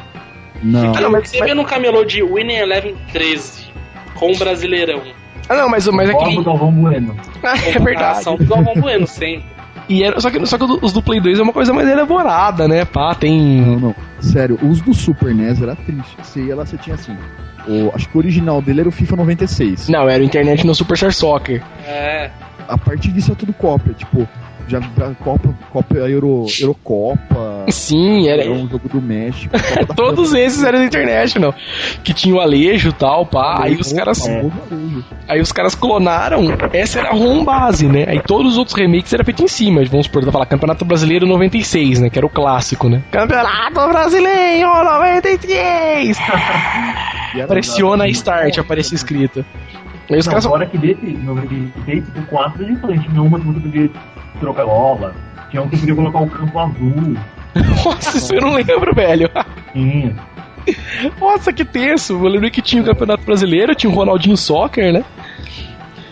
[0.62, 0.92] Não.
[0.94, 3.66] Ah, não, mas- Você vê no camelô de Winning Eleven 13
[4.14, 5.02] com o Brasileirão.
[5.48, 6.42] Ah, não, mas, mas é que.
[6.42, 7.16] Galvão Bueno.
[7.42, 8.18] é verdade.
[8.18, 9.54] Ação do Galvão Bueno, sempre.
[9.88, 12.66] E era, só, que, só que os do Play 2 é uma coisa mais elaborada,
[12.66, 12.84] né?
[12.84, 13.60] Pá, tem.
[13.60, 13.94] Não, não.
[14.20, 16.16] Sério, os do Super NES era triste.
[16.22, 17.16] Você ia lá, você tinha assim.
[17.68, 19.88] O, acho que o original dele era o FIFA 96.
[19.88, 21.62] Não, era o internet no Super Star Soccer.
[21.86, 22.30] É.
[22.66, 23.92] A partir disso é tudo cópia.
[23.92, 24.26] Tipo,
[24.68, 27.64] já a Copa, Copa Euro, Eurocopa.
[27.68, 28.42] Sim, era.
[28.42, 29.52] Era um jogo do México.
[29.86, 31.54] Da Todos esses eram do International.
[32.02, 33.62] Que tinha o Alejo e tal, pá.
[33.62, 34.28] Aí os Opa, caras.
[35.28, 38.04] Aí os caras clonaram, essa era a home base, né?
[38.08, 39.84] Aí todos os outros remakes eram feitos em cima.
[39.84, 42.10] Vamos supor, falar Campeonato Brasileiro 96, né?
[42.10, 43.02] Que era o clássico, né?
[43.10, 46.18] Campeonato Brasileiro 96!
[47.34, 49.44] E era Pressiona a start, aparecia escrito.
[50.08, 50.46] Aí os Não, caras.
[50.46, 53.08] fora que desse 96 o 4 é diferente.
[53.08, 53.90] Tinha uma que você
[54.40, 55.14] trocar bola.
[55.50, 57.16] Tinha um que podia colocar o campo azul.
[57.84, 59.30] Nossa, isso eu não lembro, velho.
[59.72, 60.16] Tinha.
[61.20, 62.14] Nossa, que tenso.
[62.14, 65.04] Eu lembro que tinha o Campeonato Brasileiro, tinha o Ronaldinho Soccer, né?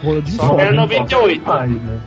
[0.02, 0.60] Ronaldinho Soccer.
[0.60, 1.42] era 98.
[1.42, 2.00] Faz, né?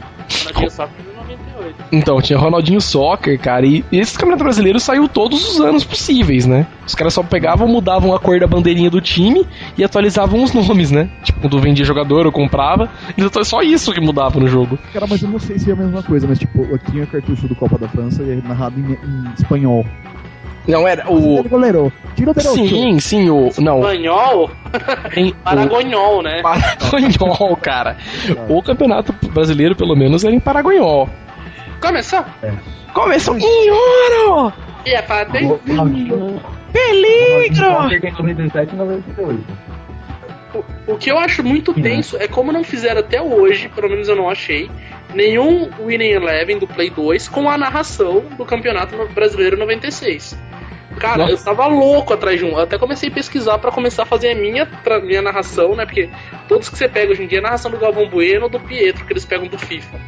[0.54, 1.76] Ronaldinho em 98.
[1.92, 6.68] Então, tinha Ronaldinho Soccer, cara, e esse Campeonato Brasileiro saiu todos os anos possíveis, né?
[6.86, 9.46] Os caras só pegavam, mudavam a cor da bandeirinha do time
[9.78, 11.10] e atualizavam os nomes, né?
[11.24, 14.78] Tipo, quando vendia jogador ou comprava, atualizavam- só isso que mudava no jogo.
[14.94, 17.48] Cara, mas eu não sei se é a mesma coisa, mas tipo, eu tinha cartucho
[17.48, 19.86] do Copa da França e é narrado em, em espanhol.
[20.68, 21.44] Não, era o...
[21.44, 21.92] Goleiro!
[22.38, 23.52] Sim, sim, o...
[23.60, 24.50] Não, Espanhol.
[25.44, 26.42] Paragonhol, né?
[26.42, 27.98] Paraguaiol, cara.
[28.50, 31.10] O Campeonato Brasileiro, pelo menos, era em Paraguaiol.
[31.82, 32.24] Começou.
[32.94, 34.54] Começou em ouro!
[34.86, 35.48] E é pra ter.
[36.72, 37.68] Peligro!
[37.68, 39.44] Ronaldinho tem 97 98.
[40.88, 44.16] O que eu acho muito tenso é como não fizeram até hoje, pelo menos eu
[44.16, 44.70] não achei,
[45.14, 50.38] nenhum Winning Eleven do Play 2 com a narração do Campeonato Brasileiro 96.
[51.00, 51.32] Cara, Nossa.
[51.34, 52.52] eu tava louco atrás de um.
[52.52, 54.68] Eu até comecei a pesquisar pra começar a fazer a minha,
[55.04, 55.86] minha narração, né?
[55.86, 56.10] Porque
[56.48, 58.60] todos que você pega hoje em dia é a narração do Galvão Bueno ou do
[58.60, 60.00] Pietro, que eles pegam do FIFA.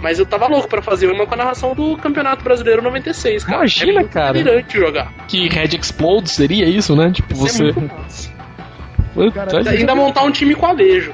[0.00, 3.58] Mas eu tava louco pra fazer uma com a narração do Campeonato Brasileiro 96, cara.
[3.58, 4.32] Imagina, é muito cara.
[4.32, 5.12] delirante jogar.
[5.26, 7.10] Que Red Explode seria isso, né?
[7.10, 7.62] Tipo, Isso você...
[7.62, 8.38] é muito massa.
[9.34, 11.12] Cara, Ainda montar um time com alejo.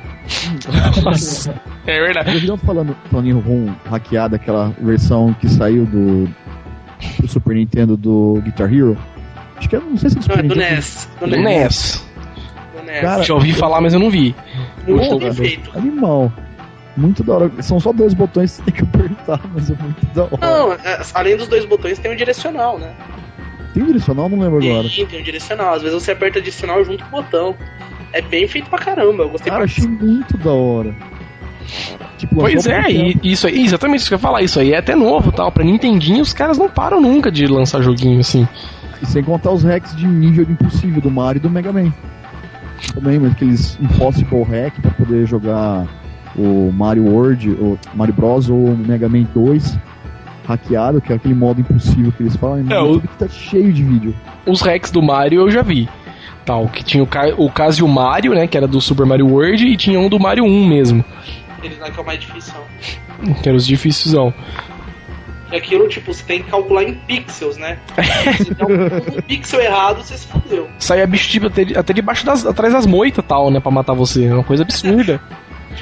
[1.02, 1.54] Nossa.
[1.86, 2.30] É verdade.
[2.30, 6.26] Vocês estão falando Toninho Ron hackeada, aquela versão que saiu do,
[7.20, 8.96] do Super Nintendo do Guitar Hero?
[9.64, 10.74] Acho que é, não sei se é do Super é do Nintendo.
[10.74, 11.08] NES.
[11.18, 11.44] Do Do NES.
[11.44, 12.04] NES.
[12.76, 13.00] Do NES.
[13.00, 14.34] Cara, Já ouvi falar, mas eu não vi.
[14.86, 15.70] Muito bem feito.
[15.74, 16.30] Animal.
[16.96, 17.50] Muito da hora.
[17.62, 20.38] São só dois botões que você tem que apertar, mas é muito da hora.
[20.40, 22.92] Não, é, além dos dois botões tem um direcional, né?
[23.72, 24.28] Tem um direcional?
[24.28, 24.88] Não lembro agora.
[24.88, 25.74] Tem, tem um direcional.
[25.74, 27.56] Às vezes você aperta direcional junto com o botão.
[28.12, 29.22] É bem feito pra caramba.
[29.24, 30.94] Eu gostei Cara, pra achei muito da hora.
[32.18, 34.42] Tipo, Pois é, e isso aí, exatamente isso que eu ia falar.
[34.42, 35.50] Isso aí é até novo tal.
[35.50, 38.46] Pra Nintendinho, os caras não param nunca de lançar joguinho assim.
[39.04, 41.92] E sem contar os hacks de nível impossível do Mario e do Mega Man.
[42.94, 45.86] Também, mas aqueles Impossible Hack pra poder jogar
[46.36, 48.48] o Mario World, o Mario Bros.
[48.48, 49.78] ou o Mega Man 2
[50.48, 52.64] hackeado, que é aquele modo impossível que eles falam.
[52.68, 54.14] É, É, o- que tá cheio de vídeo.
[54.46, 55.88] Os hacks do Mario eu já vi.
[56.44, 58.46] Tal, que tinha o, Ca- o Casio Mario, né?
[58.46, 61.02] Que era do Super Mario World, e tinha um do Mario 1 mesmo.
[61.62, 62.54] Ele não é que é o mais difícil.
[63.42, 64.34] Que era os difícilzão.
[65.54, 67.78] E aquilo, tipo, você tem que calcular em pixels, né?
[68.38, 70.68] Se der um, pixel errado, você se fudeu.
[70.80, 72.44] Saía bicho tipo, até, até debaixo das.
[72.44, 73.60] atrás das moitas tal, né?
[73.60, 74.26] Pra matar você.
[74.26, 75.20] É uma coisa absurda.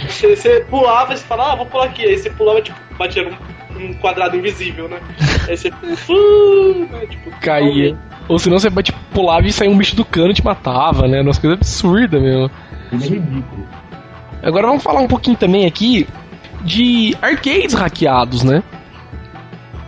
[0.06, 2.02] Você, você pulava e você falava, ah, vou pular aqui.
[2.04, 4.98] Aí você pulava, tipo, batia num, num quadrado invisível, né?
[5.48, 5.70] Aí você.
[5.96, 7.06] fu- né?
[7.08, 7.96] Tipo, Caía.
[8.28, 11.22] Ou senão você tipo, pulava e saía um bicho do cano e te matava, né?
[11.22, 12.50] Umas coisas absurdas mesmo.
[12.92, 13.66] É ridículo.
[14.42, 16.06] Agora vamos falar um pouquinho também aqui
[16.60, 18.62] de arcades hackeados, né?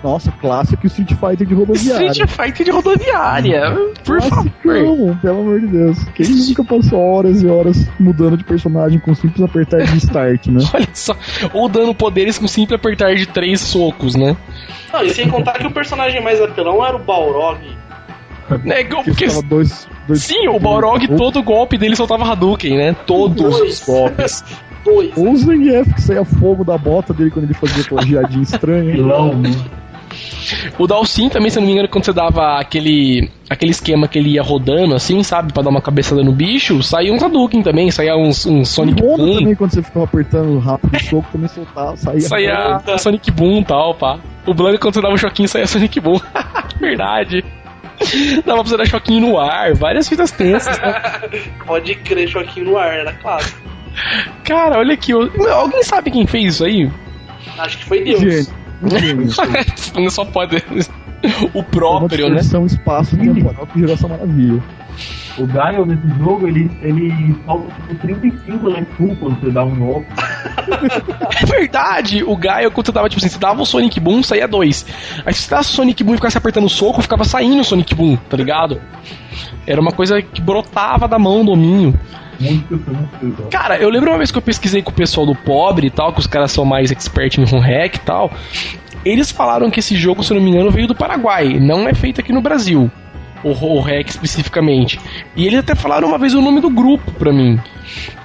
[0.05, 2.11] Nossa, clássico Street Fighter de rodoviária.
[2.11, 3.75] Street Fighter de rodoviária.
[4.05, 4.53] Por favor.
[4.63, 6.05] Classicão, pelo amor de Deus.
[6.15, 10.63] Quem nunca passou horas e horas mudando de personagem com simples apertar de start, né?
[10.75, 11.17] Olha só.
[11.55, 14.37] Ou dando poderes com simples apertar de três socos, né?
[14.93, 17.61] Não, e sem contar que o personagem mais apelão era o Balrog.
[18.63, 18.85] né?
[18.85, 22.97] Que Porque, dois, dois, sim, o Balrog, ou, todo golpe dele soltava Hadouken, né?
[23.07, 23.81] Todos Dois.
[23.81, 24.45] os golpes.
[24.85, 25.17] Dois.
[25.17, 28.93] Ou o Zangief, que saía fogo da bota dele quando ele fazia aquela giradinha estranha.
[28.93, 29.51] Pilão, né?
[30.79, 34.19] O Dalsin também, se eu não me engano, quando você dava aquele, aquele esquema que
[34.19, 35.53] ele ia rodando assim, sabe?
[35.53, 39.17] Pra dar uma cabeçada no bicho, saía uns Hadouken também, saía uns, uns Sonic Boom.
[39.17, 42.21] também, quando você ficava apertando rápido o soco, também soltava, saía.
[42.21, 44.19] Saía Sonic Boom e tal, pá.
[44.47, 46.21] O Blanca, quando você dava um choquinho, saía Sonic Boom.
[46.79, 47.45] Verdade.
[48.45, 50.79] Dava pra você dar choquinho no ar, várias fitas tensas.
[50.79, 50.95] né?
[51.65, 53.45] Pode crer, choquinho no ar, era claro.
[54.45, 55.13] Cara, olha aqui.
[55.13, 56.91] Alguém sabe quem fez isso aí?
[57.57, 58.21] Acho que foi Deus.
[58.21, 58.64] Gênio.
[59.95, 60.57] Não só pode.
[61.55, 62.37] O Uma próprio, né?
[62.37, 64.63] distorção espaço-temporal que gerou essa maravilha.
[65.37, 70.07] O Gaio nesse jogo, ele, ele salva tipo 35 Lexu quando você dá um golpe.
[71.43, 74.47] É verdade, o Gaio, quando você dava, tipo assim, você dava o Sonic Boom, saía
[74.47, 74.87] dois.
[75.27, 77.65] Aí se você dava o Sonic Boom e ficasse apertando o soco, ficava saindo o
[77.65, 78.81] Sonic Boom, tá ligado?
[79.67, 81.99] Era uma coisa que brotava da mão do Minho.
[82.41, 82.83] Muito,
[83.21, 83.43] muito.
[83.51, 86.13] Cara, eu lembro uma vez que eu pesquisei com o pessoal do Pobre e tal,
[86.13, 88.33] que os caras são mais expert em hack e tal.
[89.05, 91.95] Eles falaram que esse jogo, se eu não me engano, veio do Paraguai, não é
[91.95, 92.91] feito aqui no Brasil.
[93.43, 94.99] O, o hack especificamente.
[95.37, 97.61] E eles até falaram uma vez o nome do grupo pra mim.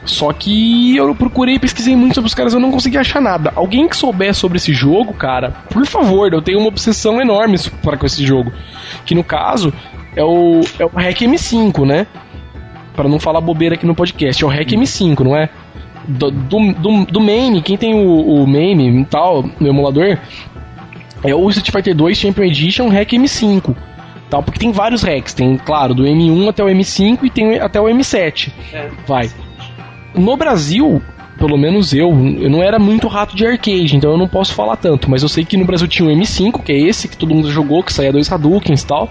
[0.05, 3.51] Só que eu procurei pesquisei muito sobre os caras, eu não consegui achar nada.
[3.55, 7.97] Alguém que souber sobre esse jogo, cara, por favor, eu tenho uma obsessão enorme para
[7.97, 8.51] com esse jogo.
[9.05, 9.73] Que no caso
[10.15, 12.07] é o, é o Hack M5, né?
[12.99, 15.47] Pra não falar bobeira aqui no podcast, é o Hack M5, não é?
[16.05, 20.17] Do, do, do, do MAME, quem tem o, o MAME e tal, no emulador,
[21.23, 23.73] é o Street Fighter 2 Champion Edition Hack M5.
[24.29, 27.79] Tal, porque tem vários hacks, tem, claro, do M1 até o M5 e tem até
[27.79, 28.51] o M7.
[28.73, 28.89] É.
[29.07, 29.31] Vai.
[30.13, 31.01] No Brasil,
[31.37, 34.75] pelo menos eu, eu não era muito rato de arcade, então eu não posso falar
[34.75, 37.33] tanto, mas eu sei que no Brasil tinha o M5, que é esse que todo
[37.33, 39.09] mundo jogou, que saía dois Hadoukens e tal.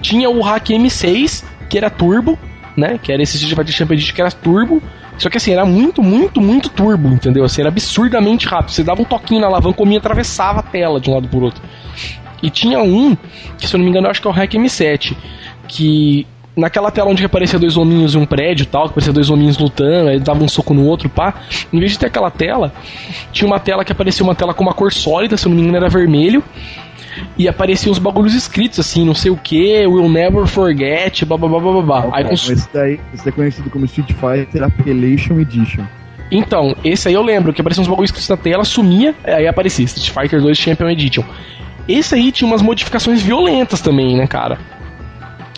[0.00, 2.38] Tinha o Hack M6, que era turbo,
[2.80, 2.98] né?
[3.00, 4.82] Que era esse Street Fighter Champion Edition que era turbo.
[5.18, 7.44] Só que assim, era muito, muito, muito turbo, entendeu?
[7.44, 8.70] Assim, era absurdamente rápido.
[8.70, 11.62] Você dava um toquinho na alavanca, minha atravessava a tela de um lado pro outro.
[12.42, 13.14] E tinha um,
[13.58, 15.14] que se eu não me engano, acho que é o Hack M7,
[15.68, 16.26] que
[16.56, 19.58] naquela tela onde aparecia dois hominhos e um prédio e tal, que aparecia dois hominhos
[19.58, 21.34] lutando, aí dava um soco no outro, pá.
[21.72, 22.72] Em vez de ter aquela tela,
[23.32, 25.62] tinha uma tela que aparecia uma tela com uma cor sólida, se eu não me
[25.62, 26.42] engano era vermelho,
[27.36, 31.24] e apareciam os bagulhos escritos assim, não sei o que, will never forget.
[32.12, 35.84] Aí com Esse daí, esse é conhecido como Street Fighter Appellation Edition.
[36.30, 39.84] Então, esse aí eu lembro que aparecia uns bagulhos escritos na tela, sumia, aí aparecia
[39.84, 41.24] Street Fighter 2 Champion Edition.
[41.88, 44.58] Esse aí tinha umas modificações violentas também, né, cara?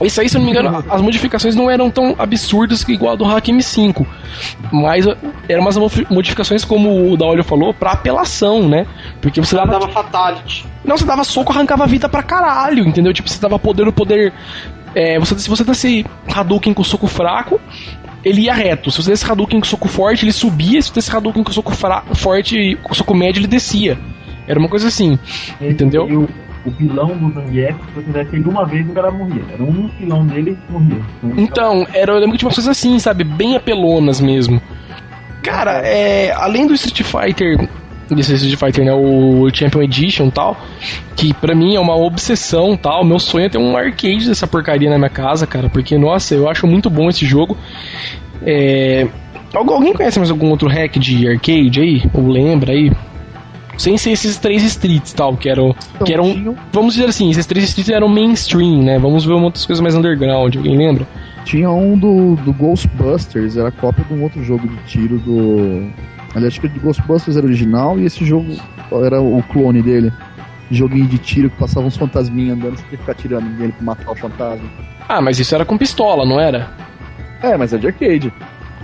[0.01, 3.13] Esse aí, se eu não me engano, as modificações não eram tão absurdas que igual
[3.13, 4.07] a do Hack M5.
[4.73, 5.17] Mas eh,
[5.49, 5.77] eram umas
[6.11, 8.87] modificações, como o Daolio falou, pra apelação, né?
[9.21, 9.73] Porque você dava.
[9.73, 10.67] dava fatality.
[10.85, 13.13] Não, você dava soco, arrancava vida pra caralho, entendeu?
[13.13, 14.33] Tipo, você dava poder no poder.
[14.95, 17.61] É, você, se você desse Hadouken com soco fraco,
[18.25, 18.91] ele ia reto.
[18.91, 20.81] Se você desse Hadouken com soco forte, ele subia.
[20.83, 23.99] Se você desse Hadouken com soco fra- forte, com soco médio, ele descia.
[24.47, 25.19] Era uma coisa assim.
[25.61, 26.09] Entendeu?
[26.11, 26.29] E o,
[26.65, 29.43] o pilão do Zangief, se você desse ele uma vez, o cara morria.
[29.53, 31.01] Era um pilão dele morria.
[31.37, 33.25] Então, era, eu lembro tinha umas coisas assim, sabe?
[33.25, 34.61] Bem apelonas mesmo.
[35.43, 37.69] Cara, é, além do Street Fighter,
[38.11, 40.57] desse Street Fighter, né, o Champion Edition tal,
[41.17, 44.89] que pra mim é uma obsessão tal, meu sonho é ter um arcade dessa porcaria
[44.89, 47.57] na minha casa, cara, porque, nossa, eu acho muito bom esse jogo.
[48.45, 49.07] É,
[49.55, 52.03] algu- alguém conhece mais algum outro hack de arcade aí?
[52.15, 52.93] Ou lembra aí?
[53.79, 55.75] Sem ser esses três streets tal, que eram.
[55.95, 58.99] Então, que eram vamos dizer assim, esses três streets eram mainstream, né?
[58.99, 61.07] Vamos ver outras coisas mais underground, alguém lembra?
[61.45, 65.91] tinha um do, do Ghostbusters, era cópia de um outro jogo de tiro do.
[66.35, 68.55] Aliás, acho que o Ghostbusters era original e esse jogo
[69.05, 70.13] era o clone dele.
[70.71, 73.85] Joguinho de tiro que passava uns fantasminhas andando, você tinha que ficar tirando nele pra
[73.85, 74.67] matar o fantasma.
[75.07, 76.71] Ah, mas isso era com pistola, não era?
[77.43, 78.33] É, mas é de arcade.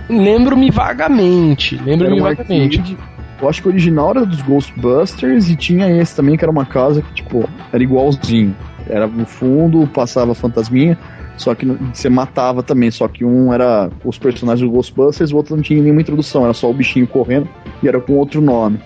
[0.07, 1.77] Lembro-me vagamente.
[1.77, 2.79] Lembro-me um vagamente.
[2.79, 2.97] arcade.
[3.41, 6.65] Eu acho que o original era dos Ghostbusters e tinha esse também, que era uma
[6.65, 8.55] casa que, tipo, era igualzinho.
[8.87, 10.97] Era no fundo, passava fantasminha,
[11.37, 15.55] só que você matava também, só que um era os personagens do Ghostbusters, o outro
[15.55, 17.47] não tinha nenhuma introdução, era só o bichinho correndo
[17.81, 18.79] e era com outro nome.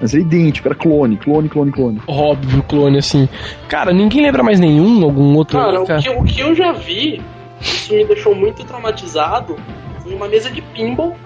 [0.00, 2.00] Mas era idêntico, era clone, clone, clone, clone.
[2.06, 3.28] Óbvio, clone, assim.
[3.68, 5.58] Cara, ninguém lembra mais nenhum, algum outro.
[5.58, 6.00] Cara, o cara?
[6.00, 7.20] que, o que eu já vi,
[7.60, 9.56] isso me deixou muito traumatizado,
[10.02, 11.16] foi uma mesa de pinball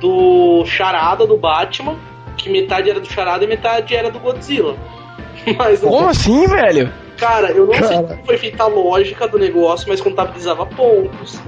[0.00, 1.96] do Charada do Batman,
[2.36, 4.76] que metade era do Charada e metade era do Godzilla.
[5.56, 6.92] Mas, Como assim, velho?
[7.18, 8.02] cara, eu não sei Cara.
[8.02, 11.40] como foi feita a lógica do negócio, mas contabilizava pontos.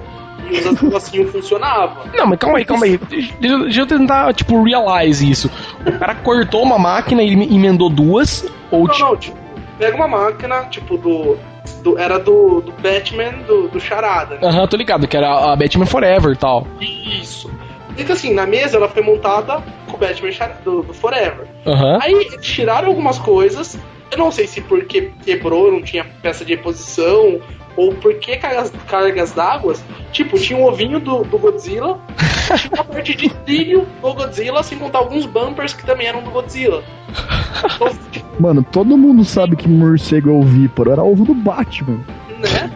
[0.48, 2.04] E os negocinho funcionava.
[2.14, 2.96] Não, mas calma aí, calma aí.
[2.98, 5.50] Deixa, deixa eu tentar, tipo, realize isso.
[5.84, 9.04] O cara cortou uma máquina e emendou duas, ou Não, tipo.
[9.08, 9.36] não, tipo,
[9.76, 11.36] pega uma máquina, tipo, do.
[11.82, 14.36] do- era do, do Batman do, do Charada.
[14.36, 14.40] né?
[14.46, 16.64] Aham, tô ligado, que era a Batman Forever e tal.
[16.80, 17.50] Isso.
[17.98, 20.30] Então assim, na mesa ela foi montada com o Batman
[20.64, 21.46] do, do Forever.
[21.66, 21.98] Aham.
[22.02, 23.78] Aí eles tiraram algumas coisas.
[24.10, 27.40] Eu não sei se porque quebrou, não tinha peça de reposição,
[27.76, 29.74] ou porque cargas, cargas d'água.
[30.12, 32.00] Tipo, tinha um ovinho do, do Godzilla,
[32.56, 36.30] tinha uma parte de trilho do Godzilla, sem contar alguns bumpers que também eram do
[36.30, 36.82] Godzilla.
[37.74, 42.04] Então, tipo, Mano, todo mundo sabe que morcego é ovíparo, era ovo do Batman.
[42.38, 42.70] né?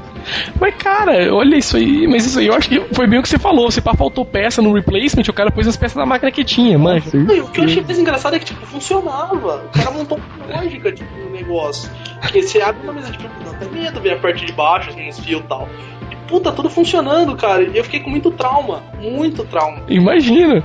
[0.60, 2.06] Mas, cara, olha isso aí.
[2.06, 3.70] Mas isso aí eu acho que foi bem o que você falou.
[3.70, 6.78] Se pá, faltou peça no replacement, o cara pôs as peças da máquina que tinha.
[6.78, 9.34] Não, e o que eu achei mais engraçado é que, tipo, funcionava.
[9.34, 11.90] O cara montou uma lógica, tipo, no negócio.
[12.30, 14.90] Que você abre uma mesa de pinball, dá até medo ver a parte de baixo,
[14.90, 15.68] assim, nos fios e tal.
[16.10, 17.62] E, puta, tudo funcionando, cara.
[17.62, 18.82] E eu fiquei com muito trauma.
[19.00, 19.82] Muito trauma.
[19.88, 20.62] Imagina.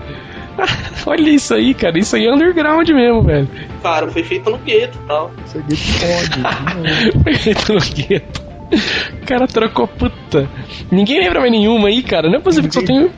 [1.06, 1.98] olha isso aí, cara.
[1.98, 3.50] Isso aí é underground mesmo, velho.
[3.82, 5.32] Cara, foi feito no gueto e tal.
[5.46, 7.24] Isso aqui pode.
[7.24, 8.46] Foi feito no gueto.
[9.22, 10.48] O cara trocou puta.
[10.92, 12.28] Ninguém lembra mais nenhuma aí, cara.
[12.30, 13.10] Não é possível que só tenha.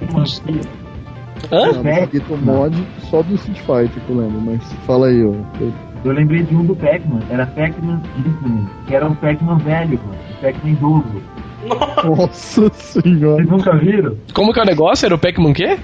[1.52, 1.72] Hã?
[1.72, 2.76] Não, Mod
[3.10, 5.34] só do Street Fighter que eu lembro, mas fala aí, ó.
[6.04, 10.20] Eu lembrei de um do Pac-Man, era Pac-Man Infinite, que era um Pac-Man velho, mano,
[10.32, 11.22] um Pac-Man idoso.
[12.06, 13.36] Nossa senhora.
[13.38, 14.16] Vocês nunca viram?
[14.34, 15.06] Como que é o negócio?
[15.06, 15.78] Era o Pac-Man quê?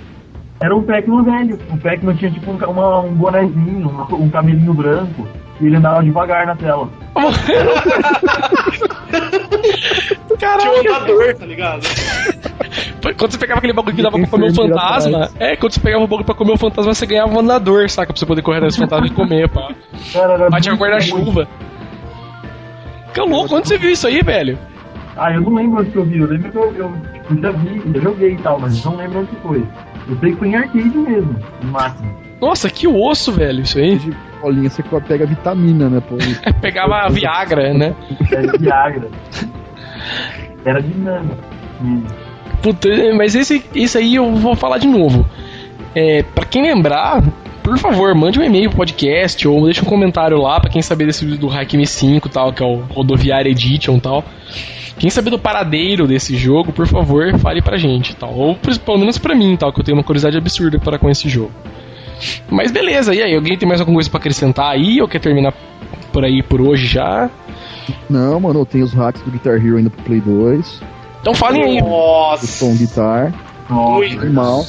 [0.61, 1.57] Era um Pac-Man velho.
[1.71, 5.27] O Pac-Man tinha tipo um, uma- um bonezinho, um cabelinho branco,
[5.59, 6.87] e ele andava devagar na tela.
[10.37, 11.81] Tinha um andador, tá ligado?
[13.17, 15.79] Quando você pegava aquele bagulho que dava pra comer o enfermeira fantasma, é, quando você
[15.79, 18.13] pegava o bagulho pra comer o fantasma, você ganhava um andador, saca?
[18.13, 19.69] Pra você poder correr do fantasma e comer, pá.
[20.49, 21.47] Batia guarda-chuva.
[23.13, 24.57] Que louco, onde você viu isso aí, velho?
[25.15, 26.19] Ah, eu não lembro onde que eu vi.
[26.19, 29.19] Eu lembro que eu, eu tipo, já vi, já joguei e tal, mas não lembro
[29.19, 29.67] onde que foi.
[30.09, 32.09] Eu sei que foi em arcade mesmo, em máquina.
[32.43, 33.97] Nossa, que osso, velho, isso aí.
[33.97, 36.17] De bolinha, você pega vitamina, né, pô?
[36.59, 37.95] Pegava a Viagra, né?
[38.29, 39.07] Era Viagra.
[40.65, 41.37] Era dinâmico.
[41.81, 42.03] Hum.
[42.61, 45.25] Puta, mas esse, esse aí eu vou falar de novo.
[45.95, 47.23] É, pra quem lembrar,
[47.63, 51.05] por favor, mande um e-mail pro podcast ou deixa um comentário lá pra quem saber
[51.05, 54.21] desse do Hackme 5 tal, que é o Rodoviária Edition tal.
[54.99, 58.33] Quem saber do paradeiro desse jogo, por favor, fale pra gente, tal.
[58.33, 61.29] Ou pelo menos pra mim, tal, que eu tenho uma curiosidade absurda para com esse
[61.29, 61.51] jogo.
[62.49, 65.53] Mas beleza, e aí, alguém tem mais alguma coisa pra acrescentar aí ou quer terminar
[66.11, 67.29] por aí por hoje já?
[68.09, 70.81] Não, mano, tem os hacks do Guitar Hero ainda pro Play 2,
[71.21, 71.81] Então falem aí.
[71.81, 72.65] Nossa.
[72.65, 73.33] Tom Guitar,
[73.69, 74.21] Nossa, Muito.
[74.21, 74.65] animal.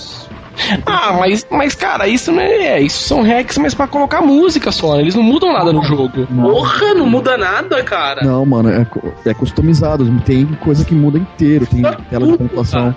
[0.87, 2.79] Ah, mas, mas cara, isso não é.
[2.79, 5.01] é, Isso são hacks, mas pra colocar música só.
[5.01, 6.27] Eles não mudam nada no jogo.
[6.31, 6.45] não.
[6.49, 8.25] Porra, não muda nada, cara.
[8.25, 8.87] Não, mano, é,
[9.27, 12.95] é customizado, tem coisa que muda inteiro, tem tela de pontuação.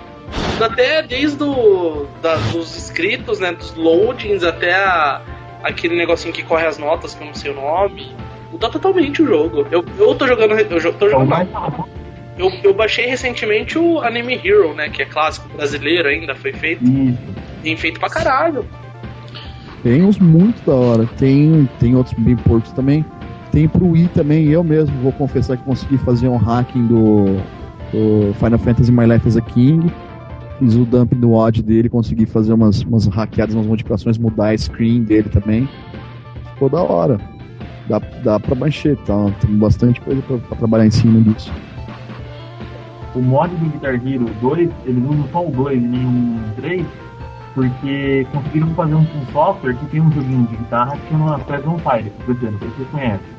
[0.60, 3.52] Até desde o, da, dos inscritos, né?
[3.52, 5.20] Dos loadings até a-
[5.62, 8.12] aquele negocinho que corre as notas, que eu não sei o nome.
[8.50, 9.66] Muda totalmente o jogo.
[9.70, 10.54] Eu, eu tô jogando.
[10.58, 11.48] Eu jo- tô É o jogando.
[12.36, 14.88] Eu, eu baixei recentemente o Anime Hero, né?
[14.88, 16.84] Que é clássico brasileiro ainda, foi feito.
[16.84, 17.18] Isso.
[17.62, 18.64] Bem feito pra caralho.
[19.82, 23.04] Tem uns muito da hora, tem, tem outros bem porcos também.
[23.52, 27.36] Tem pro Wii também, eu mesmo vou confessar que consegui fazer um hacking do,
[27.92, 29.90] do Final Fantasy My Life as a King.
[30.58, 34.58] Fiz o dump do WAD dele, consegui fazer umas, umas hackeadas, umas modificações, mudar a
[34.58, 35.68] screen dele também.
[36.54, 37.20] Ficou da hora.
[37.88, 39.30] Dá, dá pra mancher, tá?
[39.40, 41.52] Tem bastante coisa pra, pra trabalhar em cima disso.
[43.14, 46.86] O mod do Guitar Hero 2, eles usam só o 2 e nenhum 3,
[47.54, 51.66] porque conseguiram fazer um, um software que tem um joguinho de guitarra que chama Press
[51.66, 53.38] on Fire, que vocês conhecem.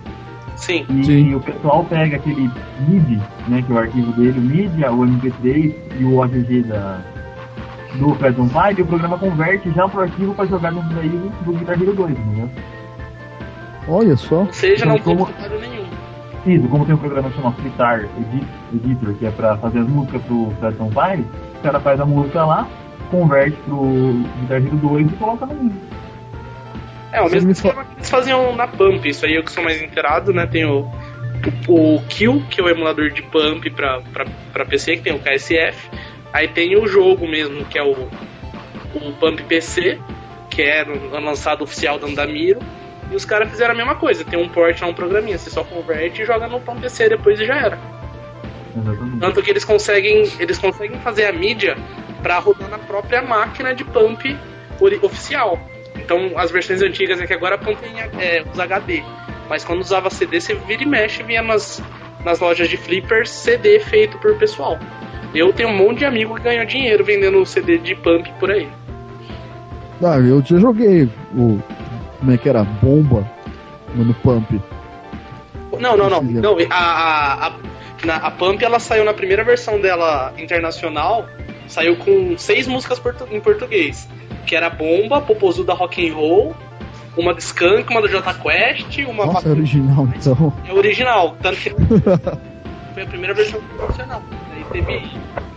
[0.59, 0.85] Sim.
[0.89, 1.35] E Sim.
[1.35, 2.49] o pessoal pega aquele
[2.87, 6.99] MIDI, né, que é o arquivo dele, o MIDI, o MP3 e o OGG da,
[7.95, 11.53] do on Fire, e o programa converte já pro arquivo para jogar dentro daí do
[11.53, 12.49] Guitar Hero 2, entendeu?
[13.87, 14.39] Olha só.
[14.41, 15.79] Ou seja, não tem Como- trabalho nenhum.
[16.45, 19.87] Isso, como tem um programa que chama Fritar Edit- Editor, que é pra fazer as
[19.87, 20.35] músicas pro
[20.79, 21.25] on Fire,
[21.57, 22.67] o cara faz a música lá,
[23.11, 23.81] converte pro
[24.41, 25.79] Guitar Hero 2 e coloca no MIDI.
[27.11, 29.81] É, o mesmo esquema que eles faziam na Pump, isso aí eu que sou mais
[29.81, 30.45] inteirado, né?
[30.45, 30.81] Tem o,
[31.67, 35.13] o, o Kill, que é o emulador de Pump pra, pra, pra PC, que tem
[35.13, 35.89] o KSF.
[36.31, 38.07] Aí tem o jogo mesmo, que é o,
[38.93, 39.97] o Pump PC,
[40.49, 42.59] que é no- lançado oficial da Andamiro.
[43.11, 45.63] E os caras fizeram a mesma coisa, tem um port lá, um programinha, você só
[45.63, 47.79] converte e joga no Pump PC depois e já era.
[48.77, 49.19] Exatamente.
[49.19, 51.75] Tanto que eles conseguem, eles conseguem fazer a mídia
[52.21, 54.37] pra rodar na própria máquina de pump
[55.01, 55.59] oficial.
[56.09, 59.03] Então as versões antigas é que agora a pump tem é, os HD.
[59.47, 61.83] Mas quando usava CD, você vira e mexe vinha nas,
[62.25, 64.79] nas lojas de flippers CD feito por pessoal.
[65.35, 68.67] Eu tenho um monte de amigo que ganhou dinheiro vendendo CD de pump por aí.
[70.03, 71.03] Ah, eu já joguei
[71.35, 71.59] o.
[72.17, 72.63] Como é que era?
[72.63, 73.29] Bomba
[73.93, 74.59] no, Pump.
[75.79, 76.21] Não, não, não.
[76.23, 77.53] Não a, a, a,
[78.03, 81.25] na- a Pump ela saiu na primeira versão dela internacional,
[81.67, 84.07] saiu com seis músicas portu- em português.
[84.45, 86.55] Que era Bomba, Popozuda Rock and Roll,
[87.17, 90.53] uma do Skunk, uma do Jota Quest, uma Nossa, é original então.
[90.67, 91.69] é original, tanto que
[92.93, 94.23] foi a primeira versão internacional.
[94.53, 95.11] Aí teve.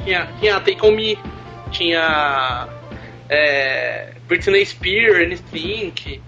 [0.04, 1.18] Tinha, tinha Take On Me,
[1.70, 2.68] tinha
[3.28, 6.20] é, Britney Spears, Anything, que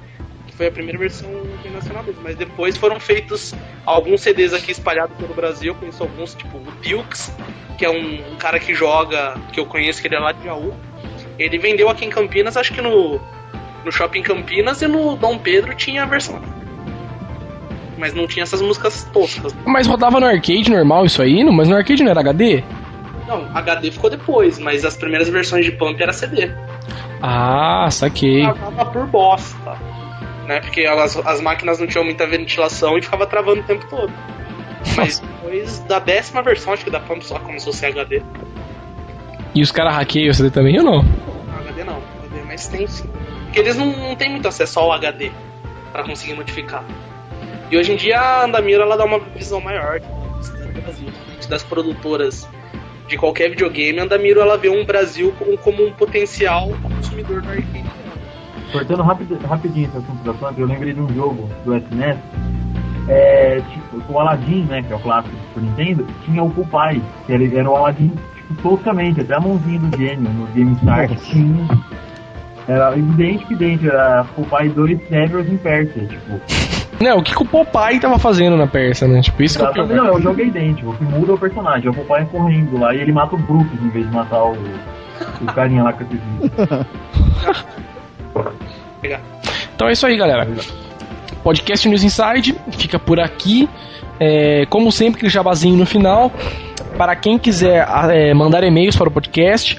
[0.57, 2.23] foi a primeira versão internacional mesmo.
[2.23, 5.75] Mas depois foram feitos alguns CDs aqui espalhados pelo Brasil.
[5.75, 7.33] Conheço alguns, tipo o Dukes,
[7.77, 10.45] que é um, um cara que joga, que eu conheço, que ele é lá de
[10.45, 10.75] Jaú.
[11.39, 13.21] Ele vendeu aqui em Campinas, acho que no,
[13.85, 16.41] no Shopping Campinas e no Dom Pedro tinha a versão.
[17.99, 19.55] Mas não tinha essas músicas toscas.
[19.65, 21.53] Mas rodava no arcade normal isso aí, não?
[21.53, 22.63] mas no arcade não era HD?
[23.27, 26.51] Não, HD ficou depois, mas as primeiras versões de Pump era CD.
[27.23, 28.43] Ah, saquei.
[28.43, 29.79] Travava por bosta.
[30.47, 30.61] Né?
[30.61, 34.13] Porque elas, as máquinas não tinham muita ventilação e ficava travando o tempo todo.
[34.97, 38.23] Mas depois da décima versão, acho que da Pump só começou a ser HD.
[39.55, 41.03] E os caras hackeiam o CD também ou não?
[41.03, 43.09] Não, HD não, HD, mas tem sim.
[43.45, 45.31] Porque eles não, não têm muito acesso ao HD
[45.93, 46.85] pra conseguir modificar.
[47.71, 51.09] E hoje em dia a Andamiro ela dá uma visão maior do Brasil,
[51.49, 52.49] das produtoras
[53.07, 54.01] de qualquer videogame.
[54.01, 57.85] A Andamiro ela vê um Brasil como, como um potencial consumidor do arcade.
[58.73, 62.17] Cortando rapid, rapidinho esse assunto da Pump, eu lembrei de um jogo do SNES,
[63.09, 67.01] é, tipo, o Aladdin, né, que é o clássico do Super Nintendo, tinha o Popeye,
[67.27, 68.13] que era, era o Aladdin,
[68.63, 71.25] toscamente, até a mãozinha do gênio no Game Star Nossa.
[71.27, 71.69] tinha.
[72.67, 76.41] Era evidente que idêntico, era Popeye 2 Cérebros em Pérsia, tipo.
[77.01, 79.21] Não, o que, que o Popeye tava fazendo na Pérsia, né?
[79.21, 79.71] Tipo, isso que é o.
[79.71, 82.27] Exatamente, não, o jogo é idêntico, o que muda é o personagem, é o Popeye
[82.27, 85.93] correndo lá e ele mata o Brooks em vez de matar o, o carinha lá
[85.93, 86.15] com esse
[89.03, 89.21] Pegar.
[89.75, 90.49] Então é isso aí, galera.
[91.45, 93.69] Podcast News Inside fica por aqui.
[94.19, 96.33] É, como sempre, aquele jabazinho no final.
[96.97, 99.79] Para quem quiser é, mandar e-mails para o podcast,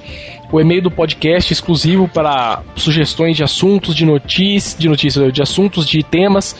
[0.51, 5.41] o e-mail do podcast é exclusivo para sugestões de assuntos, de notícias, de notícias, de
[5.41, 6.55] assuntos, de temas,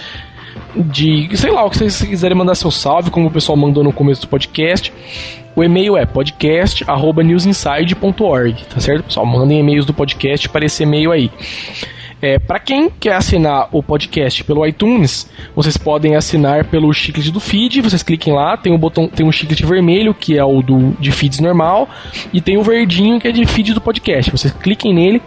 [0.76, 3.94] de sei lá, o que vocês quiserem mandar seu salve, como o pessoal mandou no
[3.94, 4.92] começo do podcast.
[5.56, 9.26] O e-mail é podcast@newsinside.org, tá certo, pessoal?
[9.26, 11.32] Mandem e-mails do podcast para esse e-mail aí.
[12.22, 17.40] É, para quem quer assinar o podcast pelo iTunes, vocês podem assinar pelo chiclete do
[17.40, 17.82] feed.
[17.82, 21.12] Vocês cliquem lá, tem um botão, tem um chiclete vermelho que é o do de
[21.12, 21.90] feeds normal
[22.34, 24.32] e tem o verdinho que é de feed do podcast.
[24.32, 25.22] Vocês cliquem nele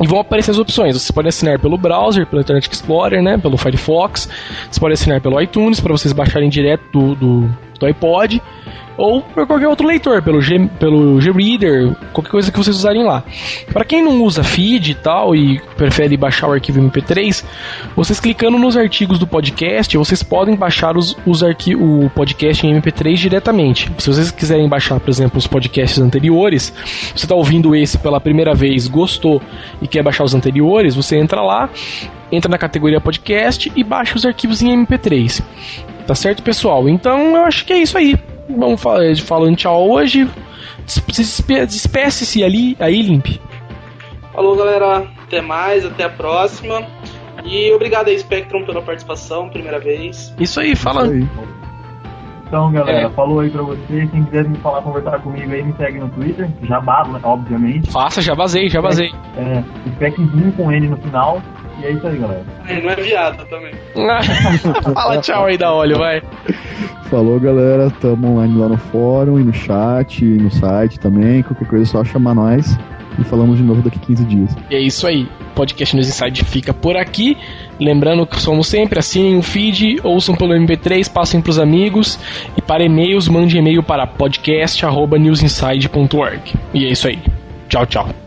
[0.00, 0.94] e vão aparecer as opções.
[0.94, 4.28] Vocês podem assinar pelo browser, pelo Internet Explorer, né, pelo Firefox.
[4.62, 8.42] Vocês podem assinar pelo iTunes para vocês baixarem direto do, do, do iPod
[8.96, 13.24] ou por qualquer outro leitor, pelo G, pelo Greader, qualquer coisa que vocês usarem lá.
[13.72, 17.44] Para quem não usa feed e tal e prefere baixar o arquivo MP3,
[17.96, 22.80] vocês clicando nos artigos do podcast, vocês podem baixar os, os arqui o podcast em
[22.80, 23.90] MP3 diretamente.
[23.98, 26.72] Se vocês quiserem baixar, por exemplo, os podcasts anteriores,
[27.14, 29.42] você está ouvindo esse pela primeira vez, gostou
[29.82, 31.68] e quer baixar os anteriores, você entra lá,
[32.30, 35.42] entra na categoria podcast e baixa os arquivos em MP3.
[36.06, 36.88] Tá certo, pessoal?
[36.88, 38.14] Então eu acho que é isso aí.
[38.48, 40.28] Vamos falar, falando tchau hoje.
[40.86, 43.26] Despe- Despeça-se ali, aí, Limp.
[44.32, 45.06] Falou, galera.
[45.26, 46.82] Até mais, até a próxima.
[47.44, 50.34] E obrigado aí, Spectrum, pela participação, primeira vez.
[50.38, 51.04] Isso aí, fala.
[51.06, 51.28] Isso aí.
[52.46, 53.10] Então, galera, É.
[53.10, 54.10] falou aí pra vocês.
[54.10, 56.48] Quem quiser me falar, conversar comigo aí, me segue no Twitter.
[56.62, 57.90] Já né, obviamente.
[57.90, 59.10] Faça, já vazei, já vazei.
[59.36, 59.62] É,
[59.94, 61.42] Speczinho com N no final.
[61.80, 62.44] E é isso aí, galera.
[62.68, 63.72] Ele não é viado também.
[64.94, 66.22] Fala tchau aí da óleo, vai.
[67.10, 67.90] Falou, galera.
[68.00, 71.42] Tamo online lá no fórum e no chat, e no site também.
[71.42, 72.76] Qualquer coisa é só chamar nós.
[73.18, 74.56] E falamos de novo daqui 15 dias.
[74.70, 75.28] E é isso aí.
[75.52, 77.36] O podcast News Inside fica por aqui.
[77.78, 82.18] Lembrando que somos sempre, assinem o feed, ouçam pelo MP3, passem pros amigos.
[82.56, 86.40] E para e-mails, mande e-mail para podcast.newsinside.org.
[86.72, 87.20] E é isso aí.
[87.68, 88.23] Tchau, tchau.